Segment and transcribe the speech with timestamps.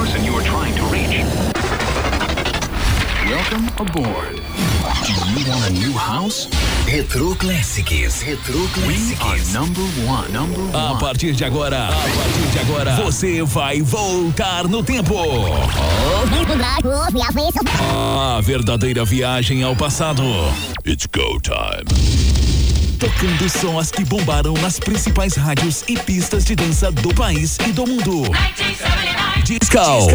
[0.00, 1.24] person you are trying to reach.
[3.28, 4.36] Welcome aboard.
[5.04, 6.48] Do you want a new house?
[6.86, 8.22] Retro Classics.
[8.22, 9.52] Retro We are Classics.
[9.52, 10.32] number one.
[10.32, 11.00] Number A one.
[11.00, 15.14] partir de agora, a partir de agora, você vai voltar no tempo.
[18.36, 20.22] A verdadeira viagem ao passado.
[20.86, 21.84] It's go time.
[22.98, 27.86] Tocando sons que bombaram nas principais rádios e pistas de dança do país e do
[27.86, 28.22] mundo.
[29.50, 30.06] Disco.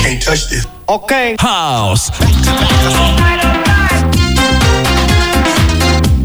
[0.00, 0.66] Can't touch this.
[0.88, 1.36] Ok.
[1.38, 2.10] House.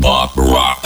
[0.02, 0.80] Pop rock.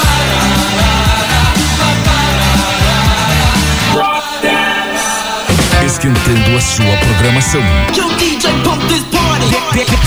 [5.85, 7.62] Esquentando a sua programação.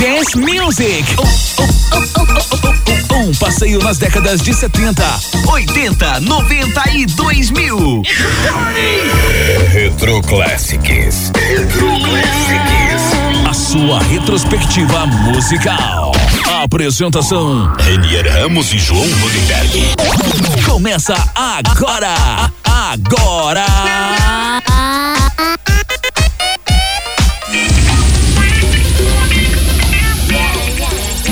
[0.01, 1.05] Dance Music.
[3.15, 5.05] Um passeio nas décadas de 70,
[5.47, 8.03] 80, 90 e 2000.
[9.71, 11.31] Retro Classics.
[11.35, 13.49] Retro Classics.
[13.49, 16.13] a sua retrospectiva musical.
[16.63, 19.95] Apresentação Renier Ramos e João Rodenberg.
[20.65, 22.51] começa agora.
[22.65, 23.67] Agora.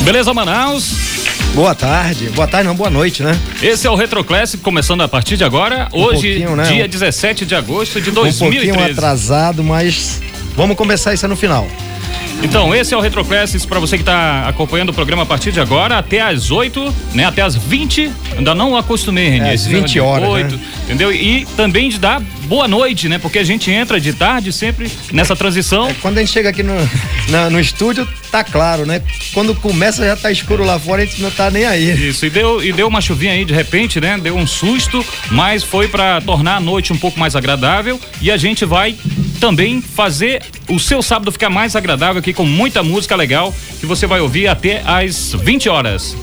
[0.05, 1.20] Beleza, Manaus?
[1.55, 2.29] Boa tarde.
[2.31, 3.37] Boa tarde, não, boa noite, né?
[3.61, 5.89] Esse é o Retro Classic, começando a partir de agora.
[5.93, 6.63] Hoje, pouquinho, né?
[6.65, 8.91] dia 17 de agosto de Um pouquinho 2013.
[8.93, 10.23] atrasado, mas
[10.57, 11.67] vamos começar isso no final.
[12.43, 15.53] Então, esse é o Retro Classics para você que está acompanhando o programa a partir
[15.53, 17.25] de agora, até às 8, né?
[17.25, 18.11] Até às 20.
[18.39, 19.51] Ainda não acostumei, Renê.
[19.51, 20.63] É, esse 20 de horas, 8, né?
[20.91, 21.13] Entendeu?
[21.13, 23.17] E também de dar boa noite, né?
[23.17, 25.95] Porque a gente entra de tarde sempre nessa transição.
[26.03, 26.75] Quando a gente chega aqui no,
[27.29, 29.01] na- no estúdio, tá claro, né?
[29.33, 32.09] Quando começa já tá escuro lá fora, a gente não tá nem aí.
[32.09, 34.19] Isso, e deu, e deu uma chuvinha aí de repente, né?
[34.21, 38.37] Deu um susto, mas foi para tornar a noite um pouco mais agradável e a
[38.37, 38.97] gente vai
[39.39, 44.07] também fazer o seu sábado ficar mais agradável aqui com muita música legal que você
[44.09, 46.17] vai ouvir até às 20 horas.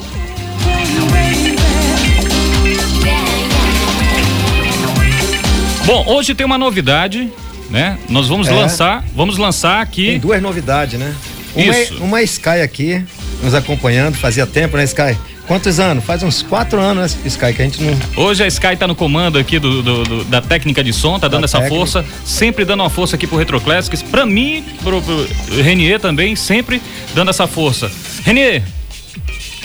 [5.87, 7.31] Bom, hoje tem uma novidade,
[7.69, 7.97] né?
[8.09, 8.51] Nós vamos É.
[8.53, 11.15] lançar, vamos lançar aqui Tem duas novidades, né?
[11.55, 12.03] Uma, é, Isso.
[12.03, 13.01] uma é Sky aqui,
[13.41, 15.17] nos acompanhando, fazia tempo, né, Sky?
[15.47, 16.03] Quantos anos?
[16.03, 17.97] Faz uns quatro anos, né, Sky, que a gente não.
[18.21, 21.29] Hoje a Sky tá no comando aqui do, do- do- da técnica de som, tá
[21.29, 21.75] dando Da essa técnica.
[21.79, 24.01] força, sempre dando uma força aqui pro Retro Classics.
[24.01, 25.25] Pra mim, pro, pro
[25.63, 26.81] Renier também, sempre
[27.15, 27.89] dando essa força.
[28.25, 28.61] Renier,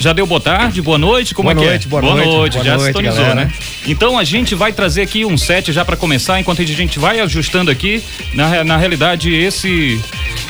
[0.03, 1.89] já deu boa tarde, boa noite, como Boa é que noite, é?
[1.89, 3.35] boa noite, boa já noite, sintonizou, galera.
[3.47, 3.53] né?
[3.87, 7.21] Então a gente vai trazer aqui um set já pra começar, enquanto a gente vai
[7.21, 8.03] ajustando aqui.
[8.35, 10.01] Na, na realidade, esse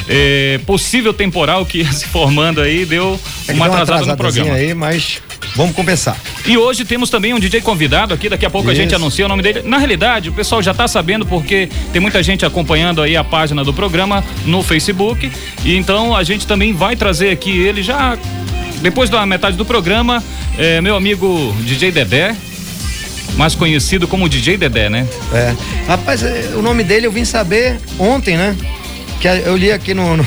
[0.08, 4.16] eh, possível temporal que ia se formando aí deu É que uma deu atrasada no
[4.16, 4.54] programa.
[4.54, 5.20] aí, mas
[5.54, 6.16] vamos compensar.
[6.46, 8.96] E hoje temos também um DJ convidado aqui, daqui a pouco a gente Isso.
[8.96, 9.62] anuncia o nome dele.
[9.64, 13.62] Na realidade, o pessoal já tá sabendo porque tem muita gente acompanhando aí a página
[13.62, 15.30] do programa no Facebook.
[15.64, 18.16] E então a gente também vai trazer aqui ele já
[18.82, 20.22] depois da metade do programa,
[20.59, 22.37] é, meu amigo DJ Dedé,
[23.37, 25.06] mais conhecido como DJ Dedé, né?
[25.32, 25.54] É.
[25.87, 28.56] Rapaz, é, o nome dele eu vim saber ontem, né?
[29.20, 30.26] Que eu li aqui no, no,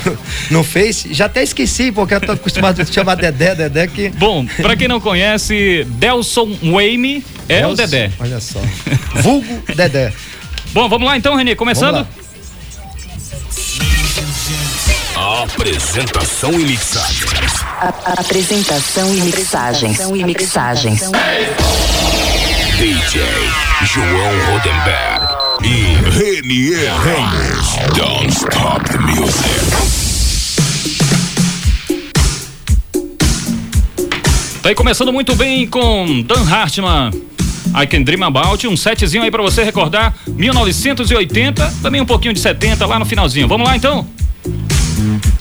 [0.50, 4.10] no Face, já até esqueci, porque eu tô acostumado a chamar Dedé, Dedé, que.
[4.10, 8.12] Bom, pra quem não conhece, Delson Wayme é o Nossa, Dedé.
[8.20, 8.62] Olha só.
[9.16, 10.14] Vulgo Dedé.
[10.74, 12.08] Bom, vamos lá então, Renê, começando?
[12.08, 12.26] Vamos
[15.16, 17.26] Apresentação e mixagem.
[18.04, 20.00] Apresentação e mixagens.
[20.00, 21.10] E mixagens.
[22.78, 23.24] DJ
[23.86, 25.26] João Rodenberg
[25.64, 27.98] e Renier Ramos.
[27.98, 29.50] Don't stop the music.
[34.62, 37.12] Tá aí começando muito bem com Dan Hartman.
[37.74, 42.42] I Can Dream About, um setzinho aí pra você recordar 1980, também um pouquinho de
[42.42, 43.48] 70 lá no finalzinho.
[43.48, 44.06] Vamos lá então?
[44.98, 45.35] No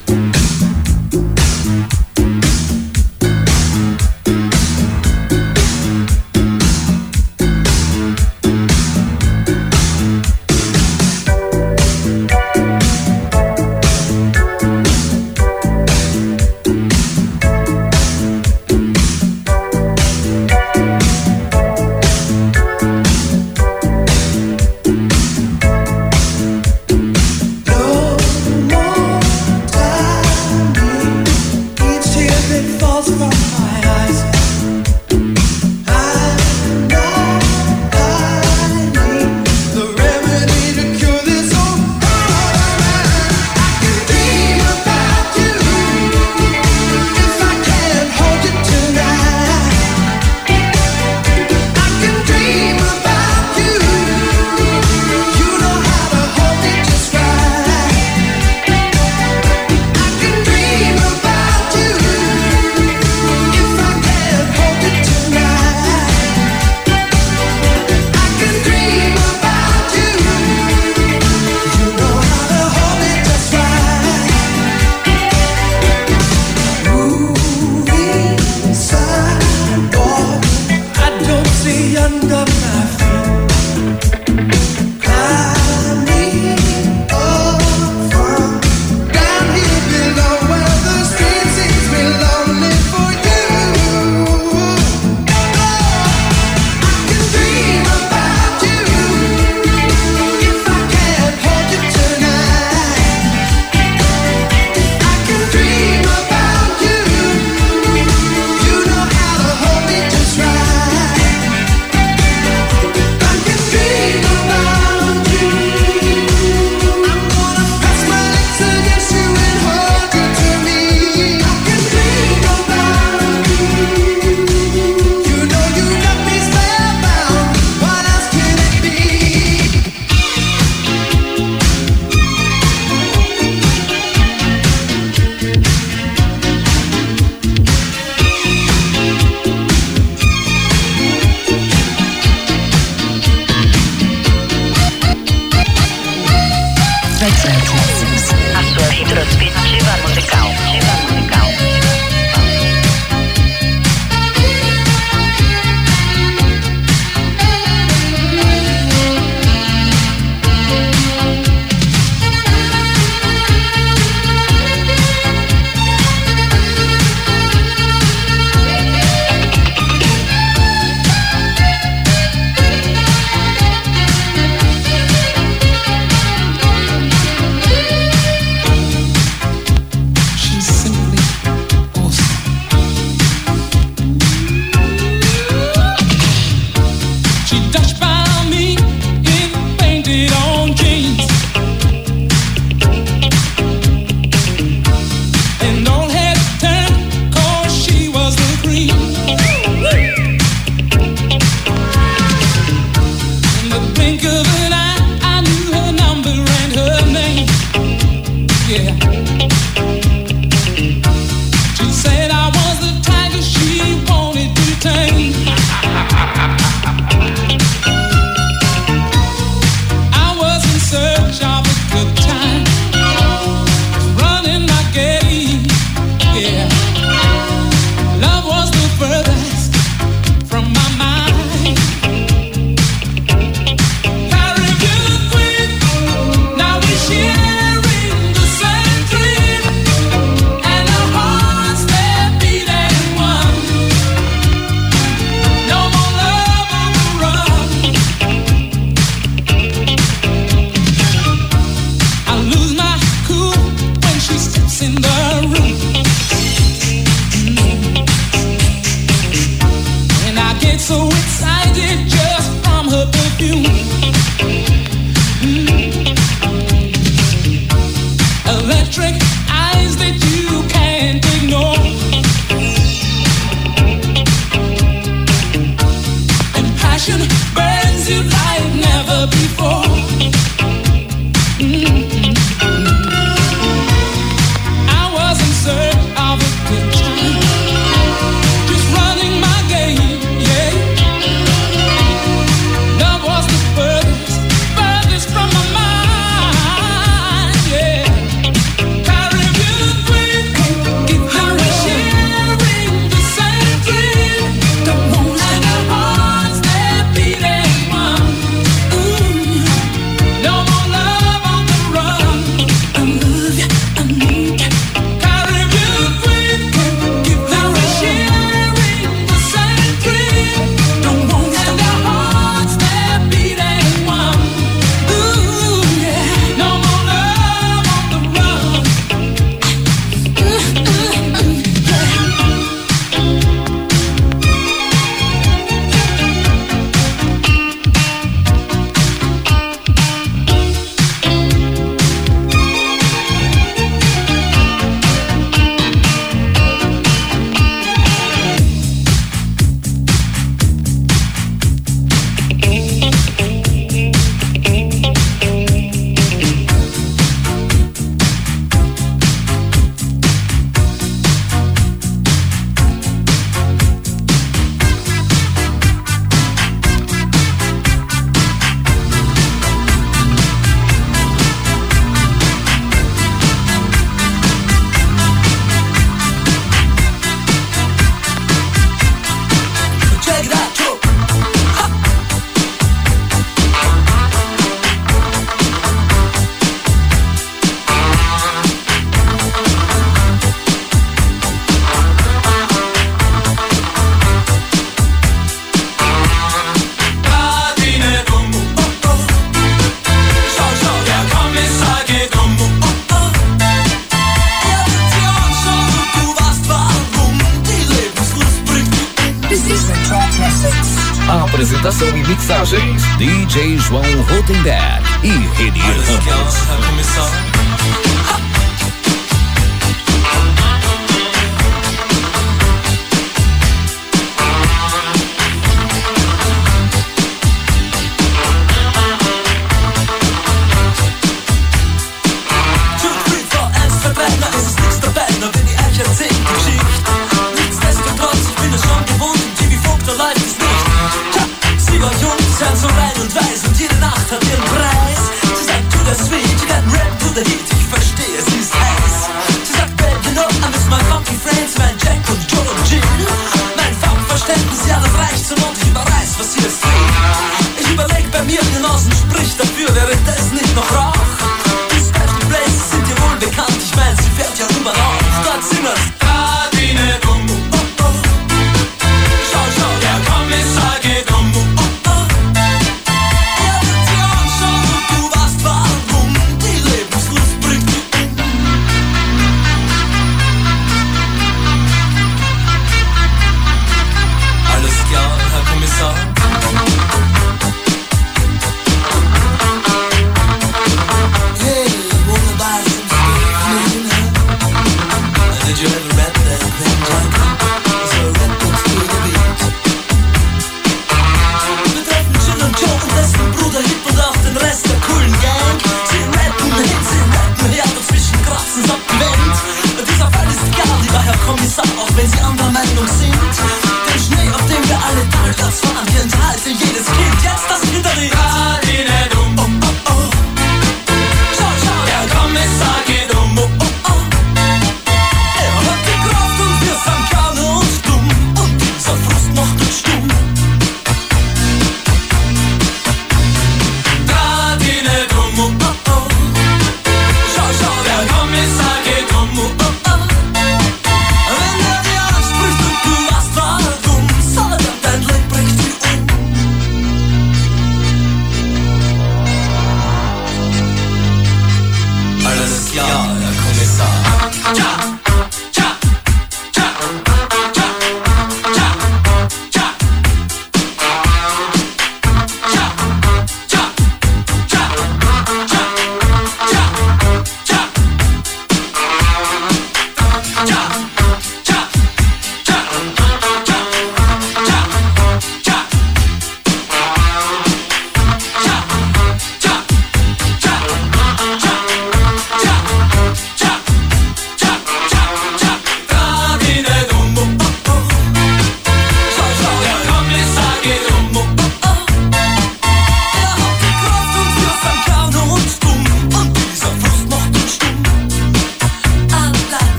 [411.85, 417.54] apresentação e mixagens DJ João Rotenberg e Renier Ramos.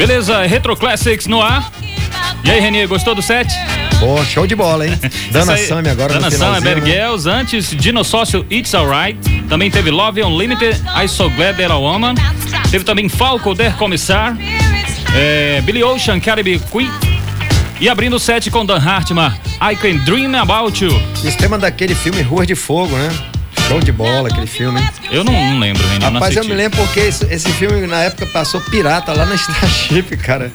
[0.00, 1.70] Beleza, Retro Classics no ar.
[2.42, 3.46] E aí, Renê, gostou do set?
[3.98, 4.98] Pô, show de bola, hein?
[5.30, 6.86] Dana Sammy agora Dana no Sammy, né?
[6.86, 9.20] Girls, antes Dinossócio It's Alright.
[9.46, 12.14] Também teve Love Unlimited, I So Glad That a Woman.
[12.70, 14.38] Teve também Falco, Der Commissar.
[15.14, 16.90] É, Billy Ocean, Caribbean Queen.
[17.78, 20.98] E abrindo o set com Dan Hartman, I Can Dream About You.
[21.22, 23.10] Esse tema daquele filme Rua de Fogo, né?
[23.70, 24.84] Show de bola aquele filme.
[25.12, 28.26] Eu não, não lembro, não Rapaz, eu me lembro porque esse, esse filme na época
[28.26, 30.50] passou pirata lá na Starship, cara.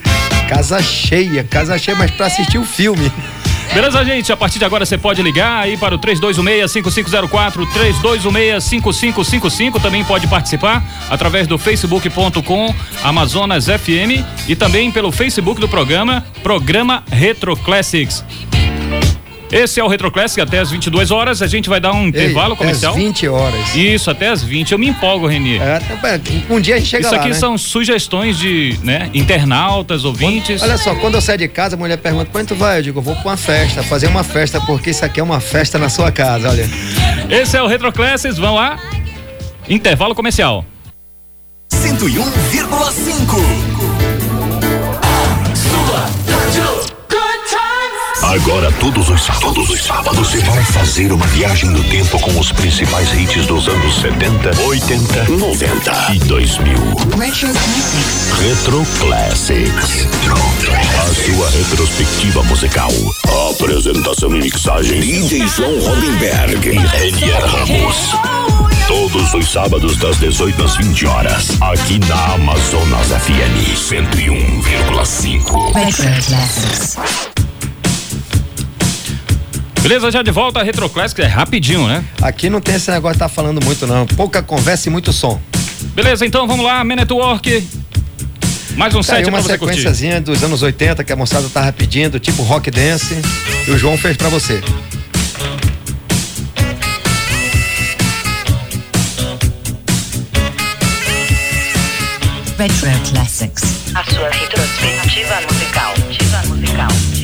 [0.49, 3.09] Casa cheia, casa cheia, mas pra assistir o filme.
[3.73, 4.33] Beleza, gente?
[4.33, 7.65] A partir de agora você pode ligar aí para o 3216-5504,
[8.03, 9.81] 3216-5555.
[9.81, 17.01] Também pode participar através do facebook.com Amazonas FM e também pelo Facebook do programa, Programa
[17.09, 18.25] Retro Classics.
[19.55, 21.41] Esse é o Retro Classic até as 22 horas.
[21.41, 22.91] A gente vai dar um intervalo Ei, comercial.
[22.91, 23.73] Às 20 horas.
[23.73, 24.73] Isso, até as 20.
[24.73, 25.57] Eu me empolgo, Reni.
[25.57, 25.79] É,
[26.49, 27.35] um dia a gente chega Isso lá, aqui né?
[27.35, 30.61] são sugestões de né, internautas, ouvintes.
[30.61, 32.79] Olha só, quando eu saio de casa, a mulher pergunta, onde tu vai?
[32.79, 35.39] Eu digo, eu vou pra uma festa, fazer uma festa, porque isso aqui é uma
[35.39, 36.69] festa na sua casa, olha.
[37.29, 38.77] Esse é o Retro Classics, vão lá.
[39.69, 40.65] Intervalo comercial.
[41.73, 43.84] 101,5.
[48.35, 52.51] Agora, todos os, todos os sábados, você vai fazer uma viagem no tempo com os
[52.51, 56.75] principais hits dos anos 70, 80, 90 e 2000.
[58.41, 60.05] Retro Classics.
[61.01, 62.91] A sua retrospectiva musical.
[63.51, 64.99] Apresentação e mixagem.
[64.99, 66.67] DJ João Rodenberg.
[66.67, 68.17] E Renier Ramos.
[68.85, 71.51] Todos os sábados, das 18 às 20 horas.
[71.61, 75.71] Aqui na Amazonas FM 101,5.
[79.85, 82.03] Beleza, já de volta a Retro Classics, é rapidinho, né?
[82.19, 84.07] Aqui não tem esse negócio de tá falando muito, não.
[84.07, 85.39] Pouca conversa e muito som.
[85.93, 87.67] Beleza, então vamos lá, Man Network.
[88.75, 89.75] Mais um Tá set pra uma você curtir.
[89.75, 93.15] sequenciazinha dos anos 80 que a moçada tava pedindo, tipo rock dance,
[93.67, 94.59] e o João fez pra você.
[102.57, 103.61] Retro Classics.
[103.93, 105.93] A sua retrospectiva musical.
[106.07, 107.14] Musical.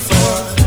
[0.00, 0.59] Floor.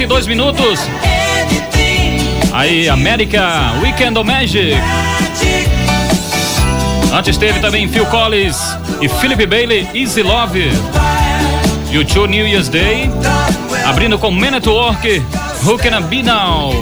[0.00, 0.80] Horas 52 minutos.
[2.52, 4.76] Aí, América Weekend of Magic.
[7.12, 8.56] Antes teve também Phil Collins
[9.00, 10.70] e Philip Bailey, Easy Love.
[11.90, 13.10] U2 New Year's Day.
[13.84, 15.22] Abrindo com Man at Work,
[15.64, 16.72] Who Can I Be Now?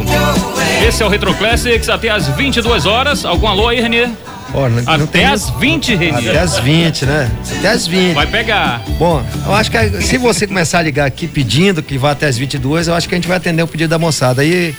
[0.87, 3.25] Esse é o Retro Classics até às 22 horas.
[3.25, 4.11] Algum alô aí, Renier?
[4.55, 6.31] Ó, não- não Até tem- às 20, Renier.
[6.31, 7.31] Até as 20, né?
[7.59, 8.15] Até as 20.
[8.15, 8.83] Vai pegar.
[8.99, 12.39] Bom, eu acho que se você começar a ligar aqui pedindo que vá até as
[12.39, 14.43] 22, eu acho que a gente vai atender o pedido da moçada.
[14.43, 14.75] Aí,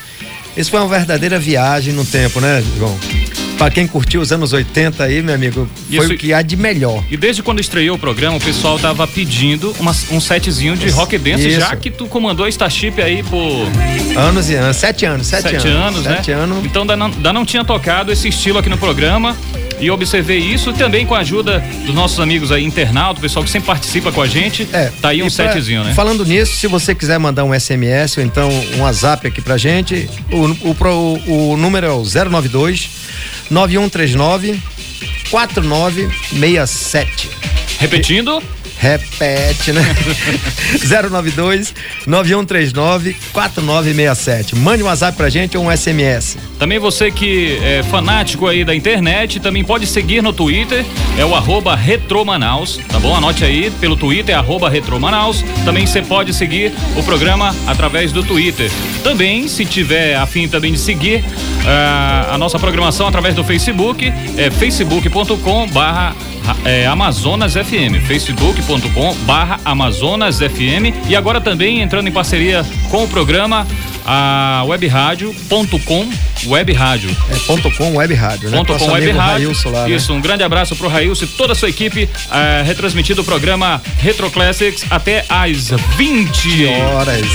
[0.58, 2.98] isso foi uma verdadeira viagem no tempo, né, João?
[3.60, 6.56] Pra quem curtiu os anos 80 aí, meu amigo, foi Isso- o que há de
[6.56, 7.04] melhor.
[7.12, 11.18] E desde quando estreou o programa, o pessoal tava pedindo uma- um setzinho de rock
[11.18, 11.60] dance, Isso.
[11.60, 13.68] já que tu comandou a Starship aí por
[14.18, 16.16] Anos e anos, sete anos, sete, sete anos, né?
[16.16, 16.64] Sete anos.
[16.66, 19.36] Então ainda não, ainda não tinha tocado esse estilo aqui no programa.
[19.80, 23.50] E observei isso também com a ajuda dos nossos amigos aí, internautas, o pessoal que
[23.52, 24.66] sempre participa com a gente.
[25.02, 25.94] tá aí um É, pra- setzinho, né?
[25.94, 30.10] Falando nisso, se você quiser mandar um SMS ou então um WhatsApp aqui pra gente,
[30.32, 32.90] o, o, o número é o 092
[33.50, 34.60] 9139
[35.32, 37.30] 4967.
[37.80, 38.44] Repetindo?
[38.80, 39.82] Repete, né?
[41.10, 41.74] 092
[42.08, 44.56] 9139 4967.
[44.56, 46.38] Mande um WhatsApp pra gente ou um SMS.
[46.58, 50.86] Também você que é fanático aí da internet, também pode seguir no Twitter,
[51.18, 53.14] é o arroba Retromanaus, tá bom?
[53.14, 55.44] Anote aí, pelo Twitter, arroba Retromanaus.
[55.66, 58.72] Também você pode seguir o programa através do Twitter.
[59.04, 61.22] Também, se tiver afim também de seguir
[61.68, 64.06] ah, a nossa programação através do Facebook,
[64.38, 66.16] é facebook.com barra
[66.66, 73.08] é, Amazonas FM, facebook.com barra Amazonas FM e agora também entrando em parceria com o
[73.08, 73.66] programa
[74.06, 76.10] a webradio.com
[76.48, 77.10] web rádio.
[77.30, 78.58] É ponto .com Web Rádio, né?
[78.58, 79.52] Ponto com web rádio.
[79.72, 79.92] Né?
[79.92, 83.82] Isso, um grande abraço pro Railson e toda a sua equipe, eh, retransmitindo o programa
[83.98, 87.28] Retro Classics até às 20 horas.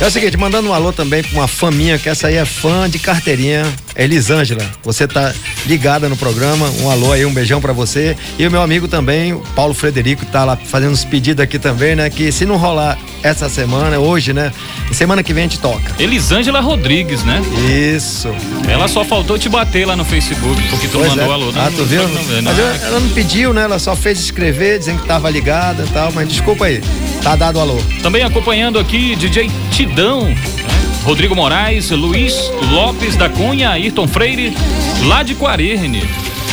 [0.00, 2.44] É o seguinte, mandando um alô também pra uma fã minha, que essa aí é
[2.44, 4.62] fã de carteirinha, é Elisângela.
[4.82, 5.32] Você tá
[5.66, 8.16] ligada no programa, um alô aí, um beijão pra você.
[8.38, 11.96] E o meu amigo também, o Paulo Frederico, tá lá fazendo uns pedidos aqui também,
[11.96, 12.08] né?
[12.10, 14.52] Que se não rolar essa semana, hoje, né?
[14.92, 15.94] Semana que vem a gente toca.
[15.98, 17.40] Elisângela Rodrigues, né?
[17.96, 18.28] Isso.
[18.68, 21.32] Ela só faltou te bater lá no Facebook, porque tu Pois mandou é.
[21.32, 21.52] alô.
[21.56, 22.02] Ah, tu viu?
[22.02, 23.62] Não, não, Mas não, eu- ela não pediu, né?
[23.62, 26.80] Ela só fez escrever, dizendo que tava ligada e tal, mas desculpa aí.
[27.22, 27.78] Tá dado alô.
[28.02, 30.34] Também acompanhando aqui DJ Tidão, né?
[31.06, 32.34] Rodrigo Moraes, Luiz
[32.70, 34.52] Lopes da Cunha, Ayrton Freire,
[35.04, 36.02] lá de Quarerne.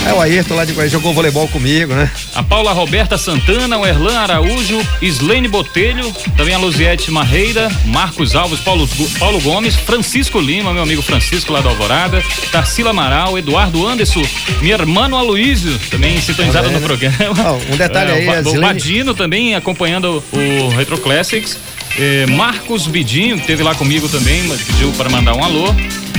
[0.05, 2.11] É o Ayrton lá de Guarani, jogou voleibol comigo, né?
[2.35, 8.59] A Paula Roberta Santana, o Erlan Araújo, Islene Botelho, também a Luziete Marreira, Marcos Alves,
[8.59, 8.85] Paulo,
[9.17, 14.21] Paulo Gomes, Francisco Lima, meu amigo Francisco lá da Alvorada, Tarsila Amaral, Eduardo Anderson,
[14.61, 16.85] minha irmã Aloísio, também sintonizada Também, no né?
[16.85, 17.53] programa.
[17.71, 21.57] Um detalhe É, aí, o, Va- o Badino também acompanhando o Retro Classics.
[21.97, 25.65] É, Marcos Bidinho, que esteve lá comigo também, mas pediu para mandar um alô.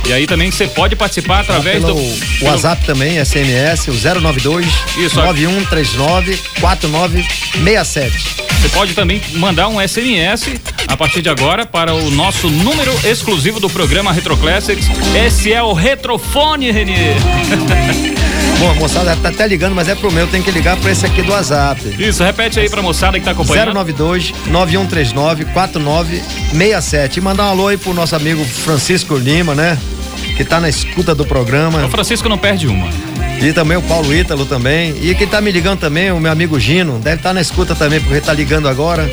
[0.05, 4.65] E aí também você pode participar através pelo do WhatsApp também, SMS, o 092
[4.97, 8.43] Isso, 9139 4967.
[8.63, 10.49] Você pode também mandar um SMS
[10.87, 14.87] a partir de agora para o nosso número exclusivo do programa Retro Classics.
[15.25, 17.17] Esse é o Retrofone, Renier.
[18.63, 21.05] Bom, a moçada tá até ligando, mas é pro meu, tem que ligar pra esse
[21.05, 21.81] aqui do WhatsApp.
[22.01, 23.73] Isso, repete aí pra moçada que tá acompanhando.
[23.73, 27.19] 092 9139 4967.
[27.19, 29.77] E mandar um alô aí pro nosso amigo Francisco Lima, né?
[30.37, 31.85] Que tá na escuta do programa.
[31.85, 32.87] O Francisco não perde uma.
[33.41, 34.95] E também o Paulo Ítalo também.
[35.01, 37.99] E quem tá me ligando também, o meu amigo Gino, deve estar na escuta também,
[37.99, 39.05] porque tá ligando agora.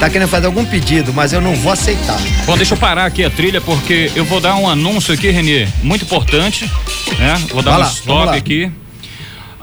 [0.00, 2.18] Tá querendo fazer algum pedido, mas eu não vou aceitar.
[2.46, 5.68] Bom, deixa eu parar aqui a trilha porque eu vou dar um anúncio aqui, Renier,
[5.82, 6.64] muito importante,
[7.18, 7.34] né?
[7.52, 8.72] Vou dar Vai um lá, stop aqui.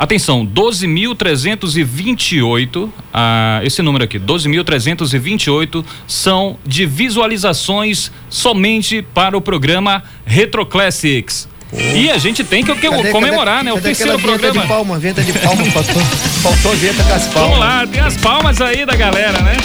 [0.02, 10.66] Atenção, 12.328, ah, esse número aqui, 12.328 são de visualizações somente para o programa Retro
[10.66, 11.48] Classics.
[11.74, 13.74] E a gente tem que Cadê- comemorar, cadê- né?
[13.74, 14.62] O terceiro programa.
[14.62, 16.02] de palma, vinheta de palma, faltou,
[16.44, 17.50] faltou a vinheta com as palmas.
[17.52, 19.56] Vamos lá, tem as palmas aí da galera, né?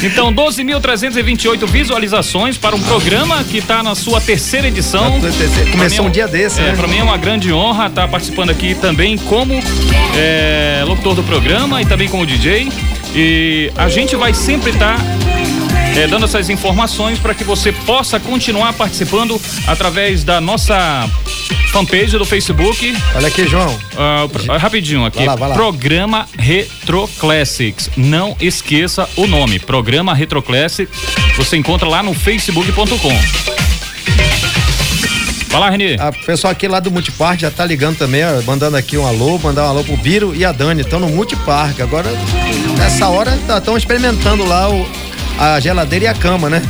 [0.00, 5.20] Então, 12.328 visualizações para um programa que está na sua terceira edição.
[5.20, 6.74] Terceira- começou mim é um dia desse, é, né?
[6.76, 9.54] Para mim é uma grande honra estar participando aqui também como
[10.16, 12.68] é, locutor do programa e também como DJ.
[13.14, 14.98] E a gente vai sempre estar
[15.96, 21.08] é, dando essas informações para que você possa continuar participando através da nossa
[21.72, 22.96] fanpage do Facebook.
[23.14, 23.78] Olha aqui, João.
[23.96, 25.18] Ah, ah, rapidinho aqui.
[25.18, 25.54] Vai lá, vai lá.
[25.54, 27.90] Programa Retro Classics.
[27.96, 29.58] Não esqueça o nome.
[29.58, 30.96] Programa Retro Classics.
[31.36, 33.58] Você encontra lá no facebook.com.
[35.48, 35.96] Fala, Renê.
[35.98, 39.38] A pessoal aqui lá do Multipark já tá ligando também, ó, mandando aqui um alô,
[39.38, 40.82] mandar um alô pro Biro e a Dani.
[40.82, 41.80] Estão no Multipark.
[41.80, 42.10] Agora,
[42.76, 44.86] nessa hora, estão experimentando lá o,
[45.38, 46.62] a geladeira e a cama, né?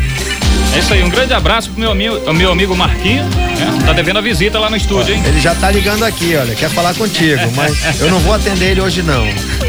[0.75, 1.03] É isso aí.
[1.03, 3.25] Um grande abraço pro meu amigo, meu amigo Marquinho.
[3.25, 3.79] né?
[3.87, 5.23] Tá devendo a visita lá no estúdio, hein?
[5.27, 8.81] Ele já tá ligando aqui, olha, quer falar contigo, mas eu não vou atender ele
[8.81, 9.25] hoje não.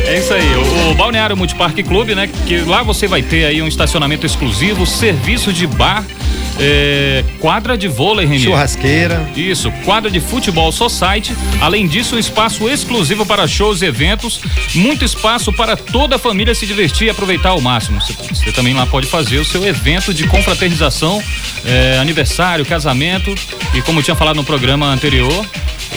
[0.05, 2.29] É isso aí, o, o Balneário Multiparque Clube, né?
[2.45, 6.03] Que lá você vai ter aí um estacionamento exclusivo, serviço de bar,
[6.59, 8.43] é, quadra de vôlei, Renê.
[8.43, 9.25] Churrasqueira.
[9.35, 11.33] Isso, quadra de futebol society.
[11.61, 14.41] Além disso, um espaço exclusivo para shows e eventos.
[14.75, 18.01] Muito espaço para toda a família se divertir e aproveitar ao máximo.
[18.01, 21.23] Você, você também lá pode fazer o seu evento de confraternização,
[21.65, 23.33] é, aniversário, casamento.
[23.73, 25.45] E como eu tinha falado no programa anterior.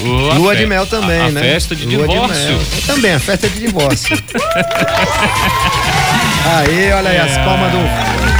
[0.02, 1.40] Lua fe- de mel também, a, a né?
[1.40, 2.48] festa de Lua divórcio.
[2.48, 2.58] mel.
[2.60, 4.16] Eu também, a festa de divórcio.
[6.46, 8.31] aí, olha aí, as palmas do.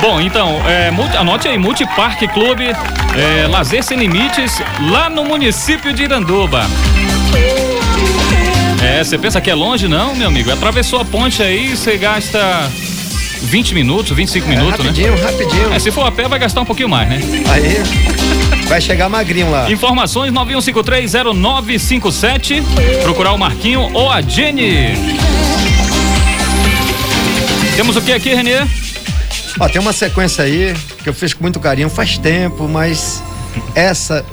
[0.00, 4.52] Bom, então, é, multi- anote aí, Multiparque Clube, é, Lazer Sem Limites,
[4.90, 6.66] lá no município de Iranduba.
[8.82, 9.88] É, você pensa que é longe?
[9.88, 10.52] Não, meu amigo.
[10.52, 12.70] Atravessou a ponte aí, você gasta
[13.42, 14.84] 20 minutos, 25 minutos, né?
[14.90, 15.72] rapidinho, rapidinho.
[15.72, 17.18] É, se for a pé, vai gastar um pouquinho mais, né?
[17.50, 17.82] Aí,
[18.68, 19.68] vai chegar magrinho lá.
[19.70, 22.62] Informações 91530957.
[23.02, 24.94] Procurar o Marquinho ou a Jenny.
[27.74, 28.60] Temos o que aqui, Renê?
[29.58, 33.22] Ó, tem uma sequência aí que eu fiz com muito carinho faz tempo, mas
[33.74, 34.24] essa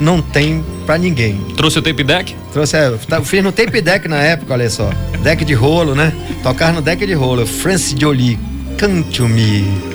[0.00, 1.38] não tem pra ninguém.
[1.56, 2.34] Trouxe o tape deck?
[2.52, 4.90] Trouxe, é, tá- eu fiz no tape deck na época, olha só.
[5.22, 6.12] Deck de rolo, né?
[6.42, 7.46] Tocar no deck de rolo.
[7.46, 8.38] Francis Jolie,
[8.80, 9.93] Come to Me.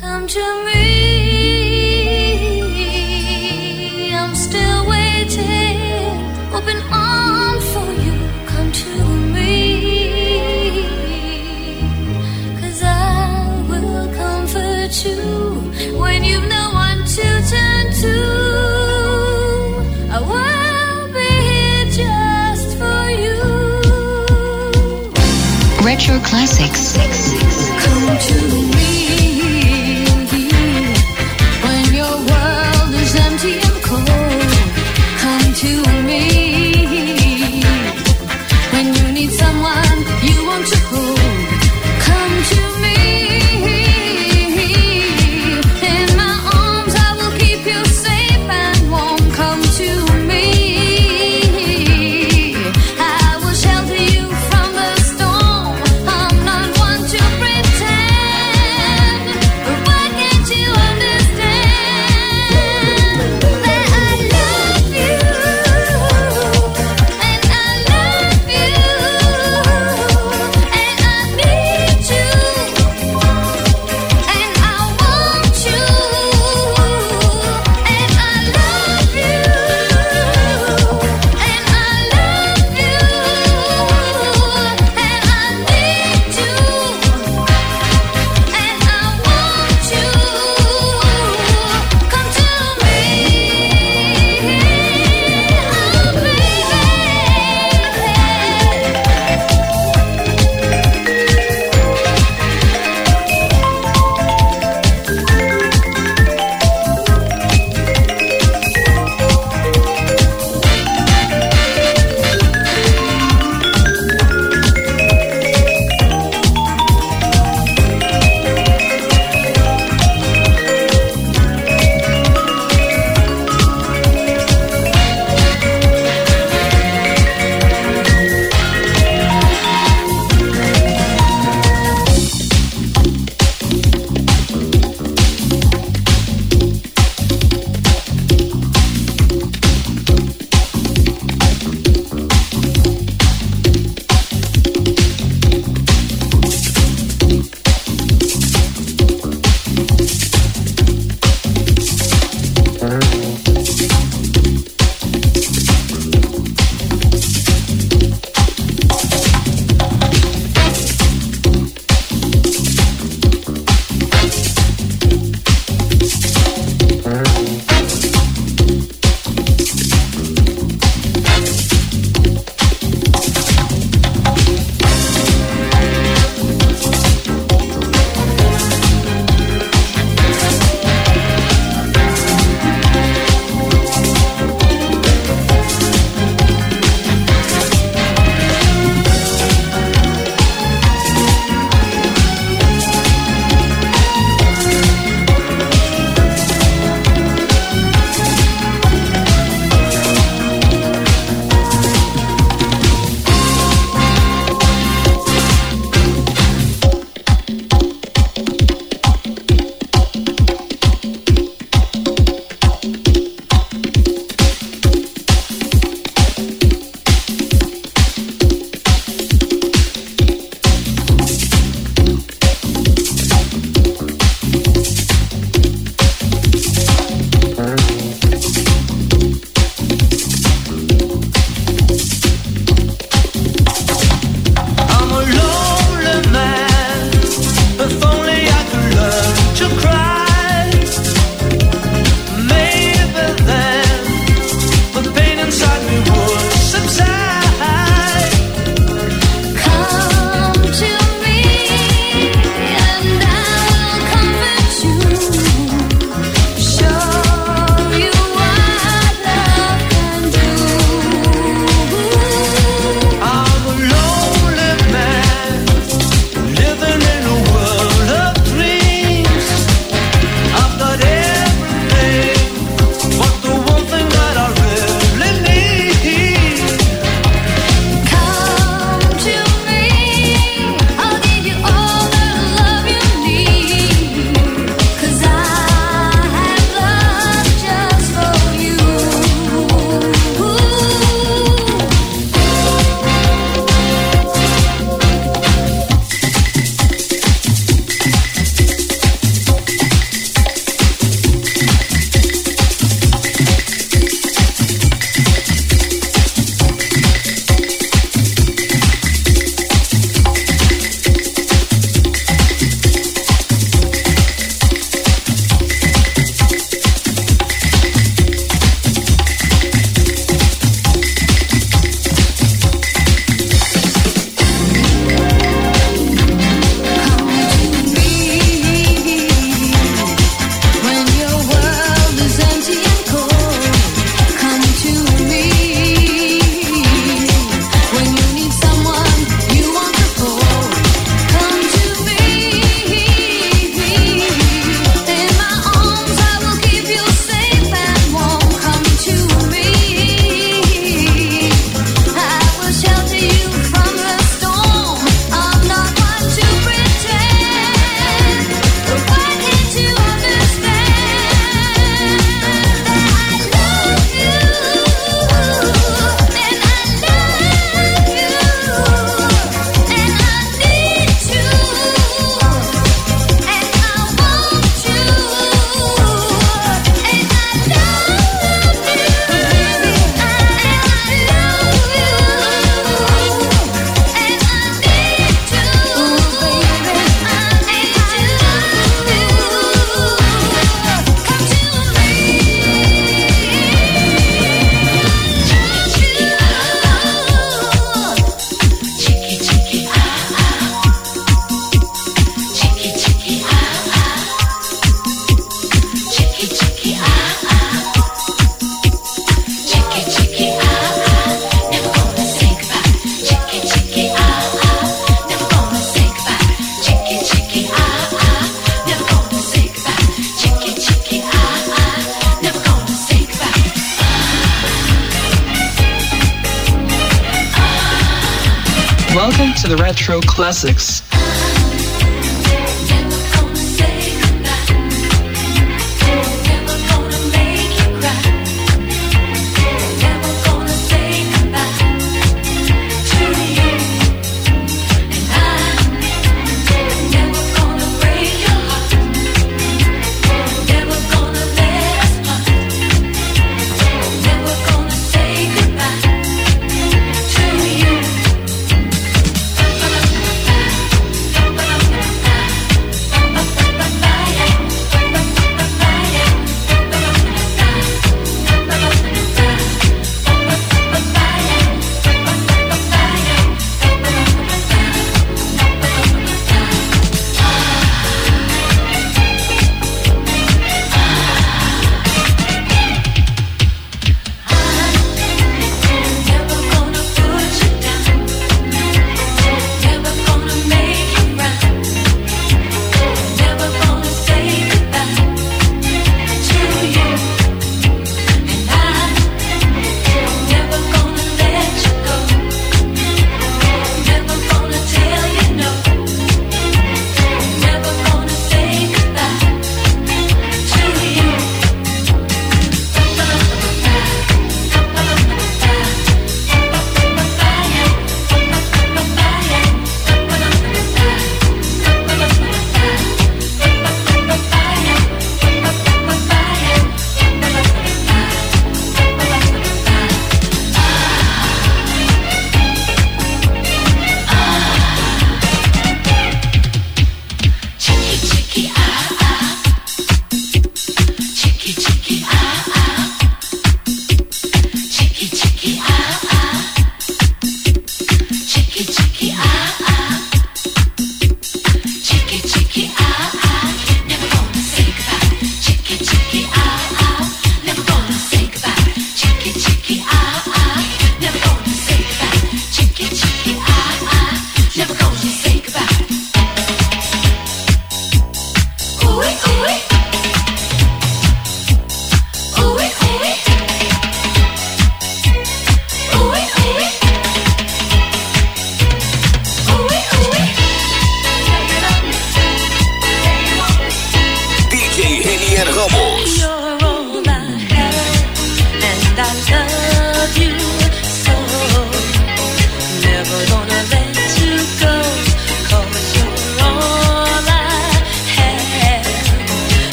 [0.00, 0.78] Come to me.
[4.14, 6.18] I'm still waiting,
[6.54, 6.78] open
[7.72, 8.14] for you.
[8.46, 8.88] Come to
[12.82, 15.20] I will comfort you
[15.98, 18.16] when you've no one to turn to.
[20.12, 20.58] I will.
[25.88, 27.27] Retro Classics
[28.16, 28.78] to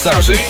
[0.00, 0.49] Apresentação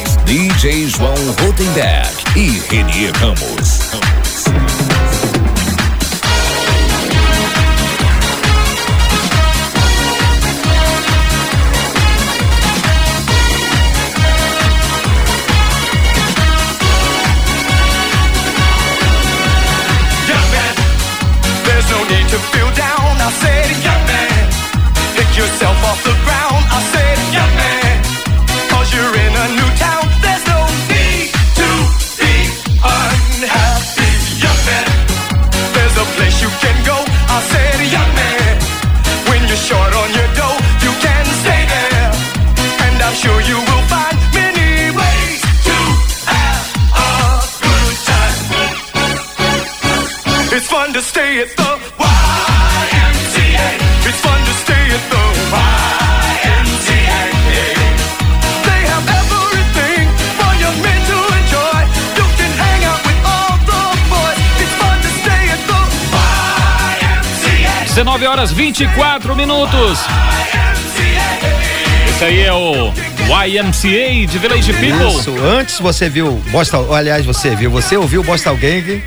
[74.30, 75.08] de Village People.
[75.08, 79.02] Isso, antes você viu Boston, aliás, você viu, você ouviu Boston Gang.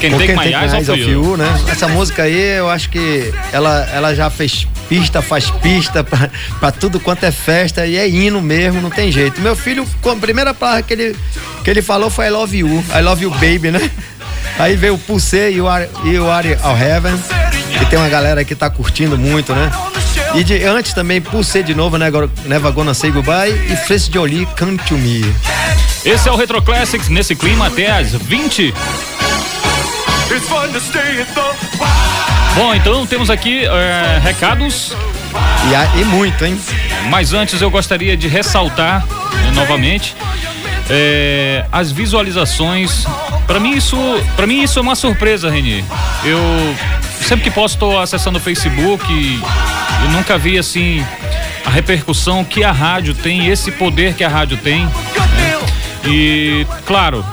[0.00, 1.36] Quem tem my eyes Eyes you.
[1.36, 1.46] né?
[1.68, 6.72] Essa música aí, eu acho que ela, ela já fez pista, faz pista pra, pra
[6.72, 9.40] tudo quanto é festa e é hino mesmo, não tem jeito.
[9.40, 11.16] Meu filho, a primeira palavra que ele,
[11.62, 13.90] que ele falou foi I love you, I love you baby, né?
[14.58, 17.16] Aí veio o Pulse You Are, you are All Heaven,
[17.78, 19.70] que tem uma galera que tá curtindo muito, né?
[20.34, 22.06] E de, antes também Pulse de novo, né?
[22.06, 25.22] Agora, Never Gonna Say Goodbye e Face Jolie Come To Me.
[26.04, 28.62] Esse é o Retro Classics nesse clima até às 20.
[30.30, 31.40] It's fun to stay at the
[32.54, 34.92] Bom, então temos aqui eh, recados.
[35.70, 36.58] E, há- e muito, hein?
[37.08, 40.14] Mas antes eu gostaria de ressaltar né, novamente
[40.90, 43.04] eh, as visualizações.
[43.46, 43.96] Para mim isso,
[44.36, 45.84] para mim isso é uma surpresa, Reni.
[46.24, 46.38] Eu
[47.26, 49.40] sempre que posso estou acessando o Facebook e
[50.04, 51.04] eu nunca vi assim
[51.64, 54.84] a repercussão que a rádio tem, esse poder que a rádio tem.
[54.86, 55.58] né?
[56.04, 57.24] E claro,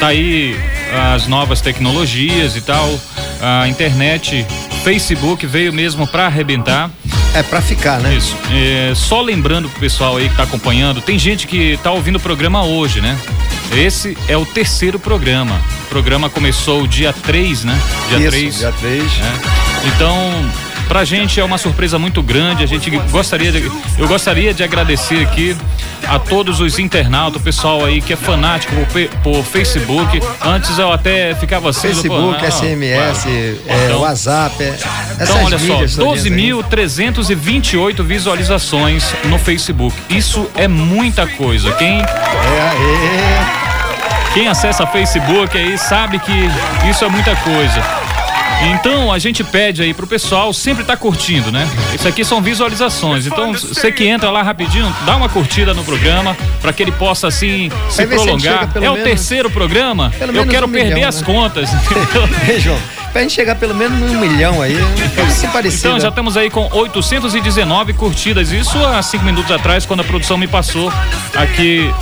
[0.00, 0.58] tá aí
[1.14, 2.98] as novas tecnologias e tal,
[3.40, 4.46] a internet,
[4.84, 6.90] Facebook veio mesmo para arrebentar.
[7.34, 8.14] É pra ficar, né?
[8.14, 8.36] Isso.
[8.50, 12.20] É, só lembrando pro pessoal aí que tá acompanhando, tem gente que tá ouvindo o
[12.20, 13.18] programa hoje, né?
[13.74, 15.58] Esse é o terceiro programa.
[15.86, 17.78] O programa começou dia 3, né?
[18.08, 18.58] Dia Isso, 3.
[18.58, 19.02] dia 3.
[19.86, 20.50] Então,
[20.88, 22.62] pra gente é uma surpresa muito grande.
[22.62, 25.56] A gente gostaria de, eu gostaria de agradecer aqui
[26.08, 30.20] a todos os internautas, o pessoal aí que é fanático por, por Facebook.
[30.44, 34.76] Antes eu até ficava assim, pô, Facebook, não, SMS, é, Então- WhatsApp, é,
[35.20, 36.32] então, olha só, mídias todinhas aí.
[36.32, 39.94] 12.328 visualizações no Facebook.
[40.10, 41.70] Isso é muita coisa.
[41.72, 43.44] Quem, É,
[44.34, 46.32] quem acessa Facebook aí sabe que
[46.90, 47.82] isso é muita coisa.
[48.74, 51.68] Então a gente pede aí pro pessoal sempre tá curtindo, né?
[51.94, 53.26] Isso aqui são visualizações.
[53.26, 57.26] Então você que entra lá rapidinho, dá uma curtida no programa para que ele possa
[57.28, 58.70] assim se prolongar.
[58.74, 60.12] É o menos- terceiro programa.
[60.20, 61.26] Eu quero um perder milhão, as né?
[61.26, 61.70] contas.
[62.48, 62.78] Ei, João,
[63.12, 64.76] pra gente chegar pelo menos num milhão aí,
[65.14, 65.88] pode ser parecido.
[65.88, 68.50] Então já estamos aí com 819 curtidas.
[68.50, 70.92] Isso há cinco minutos atrás, quando a produção me passou
[71.34, 71.92] aqui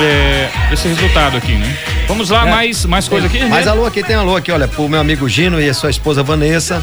[0.00, 1.76] é, esse resultado aqui, né?
[2.08, 2.50] Vamos lá, É.
[2.50, 3.44] mais, mais coisa aqui?
[3.46, 3.70] Mas né?
[3.70, 6.82] alô aqui, tem alô aqui, olha, pro meu amigo Gino e a sua esposa Vanessa,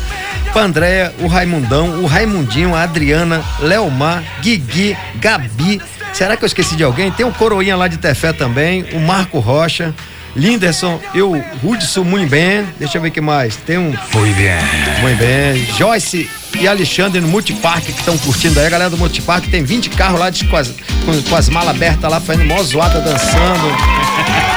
[0.51, 5.81] pra Andréia, o Raimundão, o Raimundinho, a Adriana, Leomar, Guigui, Gabi.
[6.11, 7.09] Será que eu esqueci de alguém?
[7.11, 9.93] Tem o Coroinha lá de Tefé também, o Marco Rocha,
[10.35, 12.65] Linderson e o Hudson muito bem.
[12.79, 13.55] Deixa eu ver o que mais.
[13.55, 13.93] Tem um.
[14.13, 15.01] Muito bem.
[15.01, 15.65] Muito bem.
[15.77, 16.29] Joyce
[16.59, 18.67] e Alexandre no Multipark que estão curtindo aí.
[18.67, 20.69] A galera do Multipark tem 20 carros lá de, com, as,
[21.05, 23.67] com, com as malas abertas lá, fazendo mó zoada, dançando.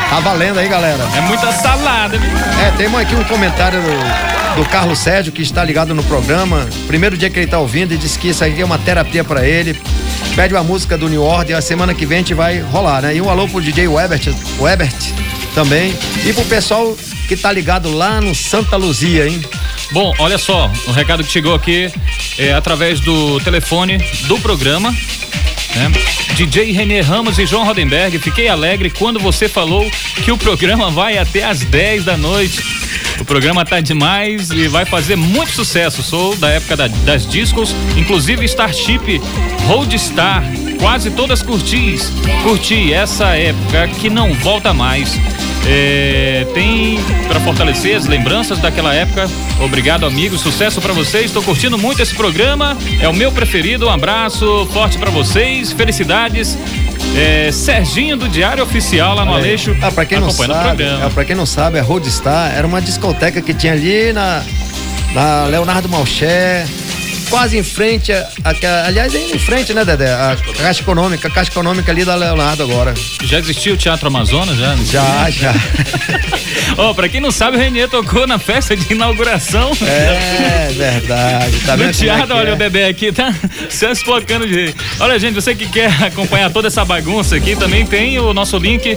[0.09, 1.05] Tá valendo aí, galera.
[1.17, 2.31] É muita salada, viu?
[2.65, 6.67] É, tem aqui um comentário do, do Carlos Sérgio, que está ligado no programa.
[6.87, 9.47] Primeiro dia que ele está ouvindo e disse que isso aqui é uma terapia para
[9.47, 9.79] ele.
[10.35, 13.17] Pede uma música do New Order, a semana que vem a gente vai rolar, né?
[13.17, 14.29] E um alô pro DJ Webert,
[14.61, 15.26] Webert
[15.57, 15.93] também.
[16.25, 16.95] E pro pessoal
[17.27, 19.43] que tá ligado lá no Santa Luzia, hein?
[19.91, 21.91] Bom, olha só, o recado que chegou aqui
[22.39, 23.97] é através do telefone
[24.29, 24.91] do programa.
[25.75, 25.91] né?
[26.37, 29.91] DJ Renê Ramos e João Rodenberg, fiquei alegre quando você falou
[30.23, 32.63] que o programa vai até às 10 da noite.
[33.19, 36.03] O programa tá demais e vai fazer muito sucesso.
[36.03, 39.21] Sou da época da- das discos, inclusive Starship
[39.67, 40.45] Roadstar.
[40.79, 41.97] Quase todas curti,
[42.43, 45.19] curti essa época que não volta mais.
[45.65, 49.29] É, tem, pra fortalecer as lembranças daquela época.
[49.61, 50.37] Obrigado, amigo.
[50.39, 51.31] Sucesso pra vocês.
[51.31, 52.77] Tô curtindo muito esse programa.
[53.01, 53.87] É o meu preferido.
[53.87, 55.73] Um abraço forte pra vocês.
[55.73, 56.57] Felicidades.
[57.17, 59.45] É, Serginho do Diário Oficial lá no Olha.
[59.45, 59.77] Aleixo.
[59.81, 63.41] Ah, pra quem não sabe, é, pra quem não sabe, a Roadstar era uma discoteca
[63.41, 64.43] que tinha ali na,
[65.15, 66.67] na Leonardo Malché,
[67.29, 70.13] quase em frente, a, a- aliás, ainda em frente, né, Dedé?
[70.13, 72.95] A Caixa Econômica, a Caixa Econômica ali da Leonardo agora.
[73.25, 74.57] Já existiu o Teatro Amazonas?
[74.57, 74.77] Já?
[74.77, 75.55] Já, já.
[76.79, 79.71] Ó, pra quem não sabe, o Renier tocou na festa de inauguração.
[79.83, 81.61] É verdade.
[81.61, 82.53] Tá vendo é teatro, que olha é?
[82.53, 83.33] o Dedé aqui, tá
[83.71, 84.75] se espocando de.
[85.01, 88.97] Olha, gente, você que quer acompanhar toda essa bagunça aqui, também tem o nosso link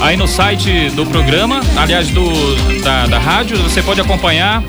[0.00, 4.62] aí no site do programa, aliás, do, da, da rádio, você pode acompanhar.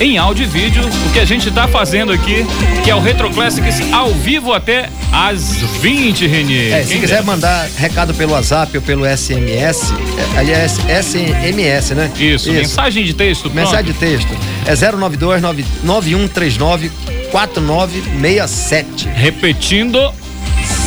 [0.00, 2.46] Em áudio e vídeo, o que a gente tá fazendo aqui,
[2.82, 6.72] que é o Retro Classics ao vivo até às 20, Renier.
[6.72, 7.22] É, se quiser dera.
[7.22, 12.10] mandar recado pelo WhatsApp ou pelo SMS, é, aliás, SMS, né?
[12.18, 13.56] Isso, mensagem de texto, pronto.
[13.56, 14.28] Mensagem de texto.
[14.64, 16.90] É 092 9- 9139
[17.30, 19.06] 4967.
[19.14, 19.98] Repetindo.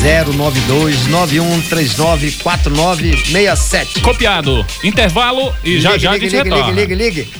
[0.02, 4.00] 092 9139 4967.
[4.00, 4.66] Copiado.
[4.82, 6.80] Intervalo e já Ligue, já a ligue, gente ligue, retorna.
[6.80, 7.32] ligue, ligue, ligue.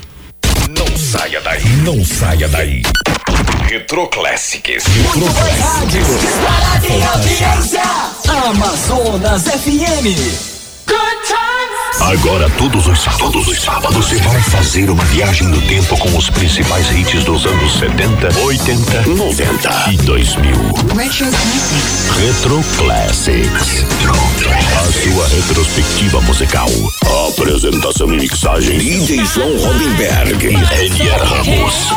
[0.79, 1.65] Não saia daí.
[1.85, 2.83] Não saia daí.
[3.69, 4.85] Retro Classics.
[8.29, 10.54] Amazonas FM.
[12.01, 16.17] Agora, todos os sábados, todos os sábados, você vai fazer uma viagem no tempo com
[16.17, 20.53] os principais hits dos anos 70, 80, 90 e 2000.
[22.19, 23.85] Retro Classics.
[24.77, 26.69] A sua retrospectiva musical.
[27.29, 28.79] Apresentação e mixagem.
[28.79, 31.95] DJ João Rodenberg e Renier Ramos.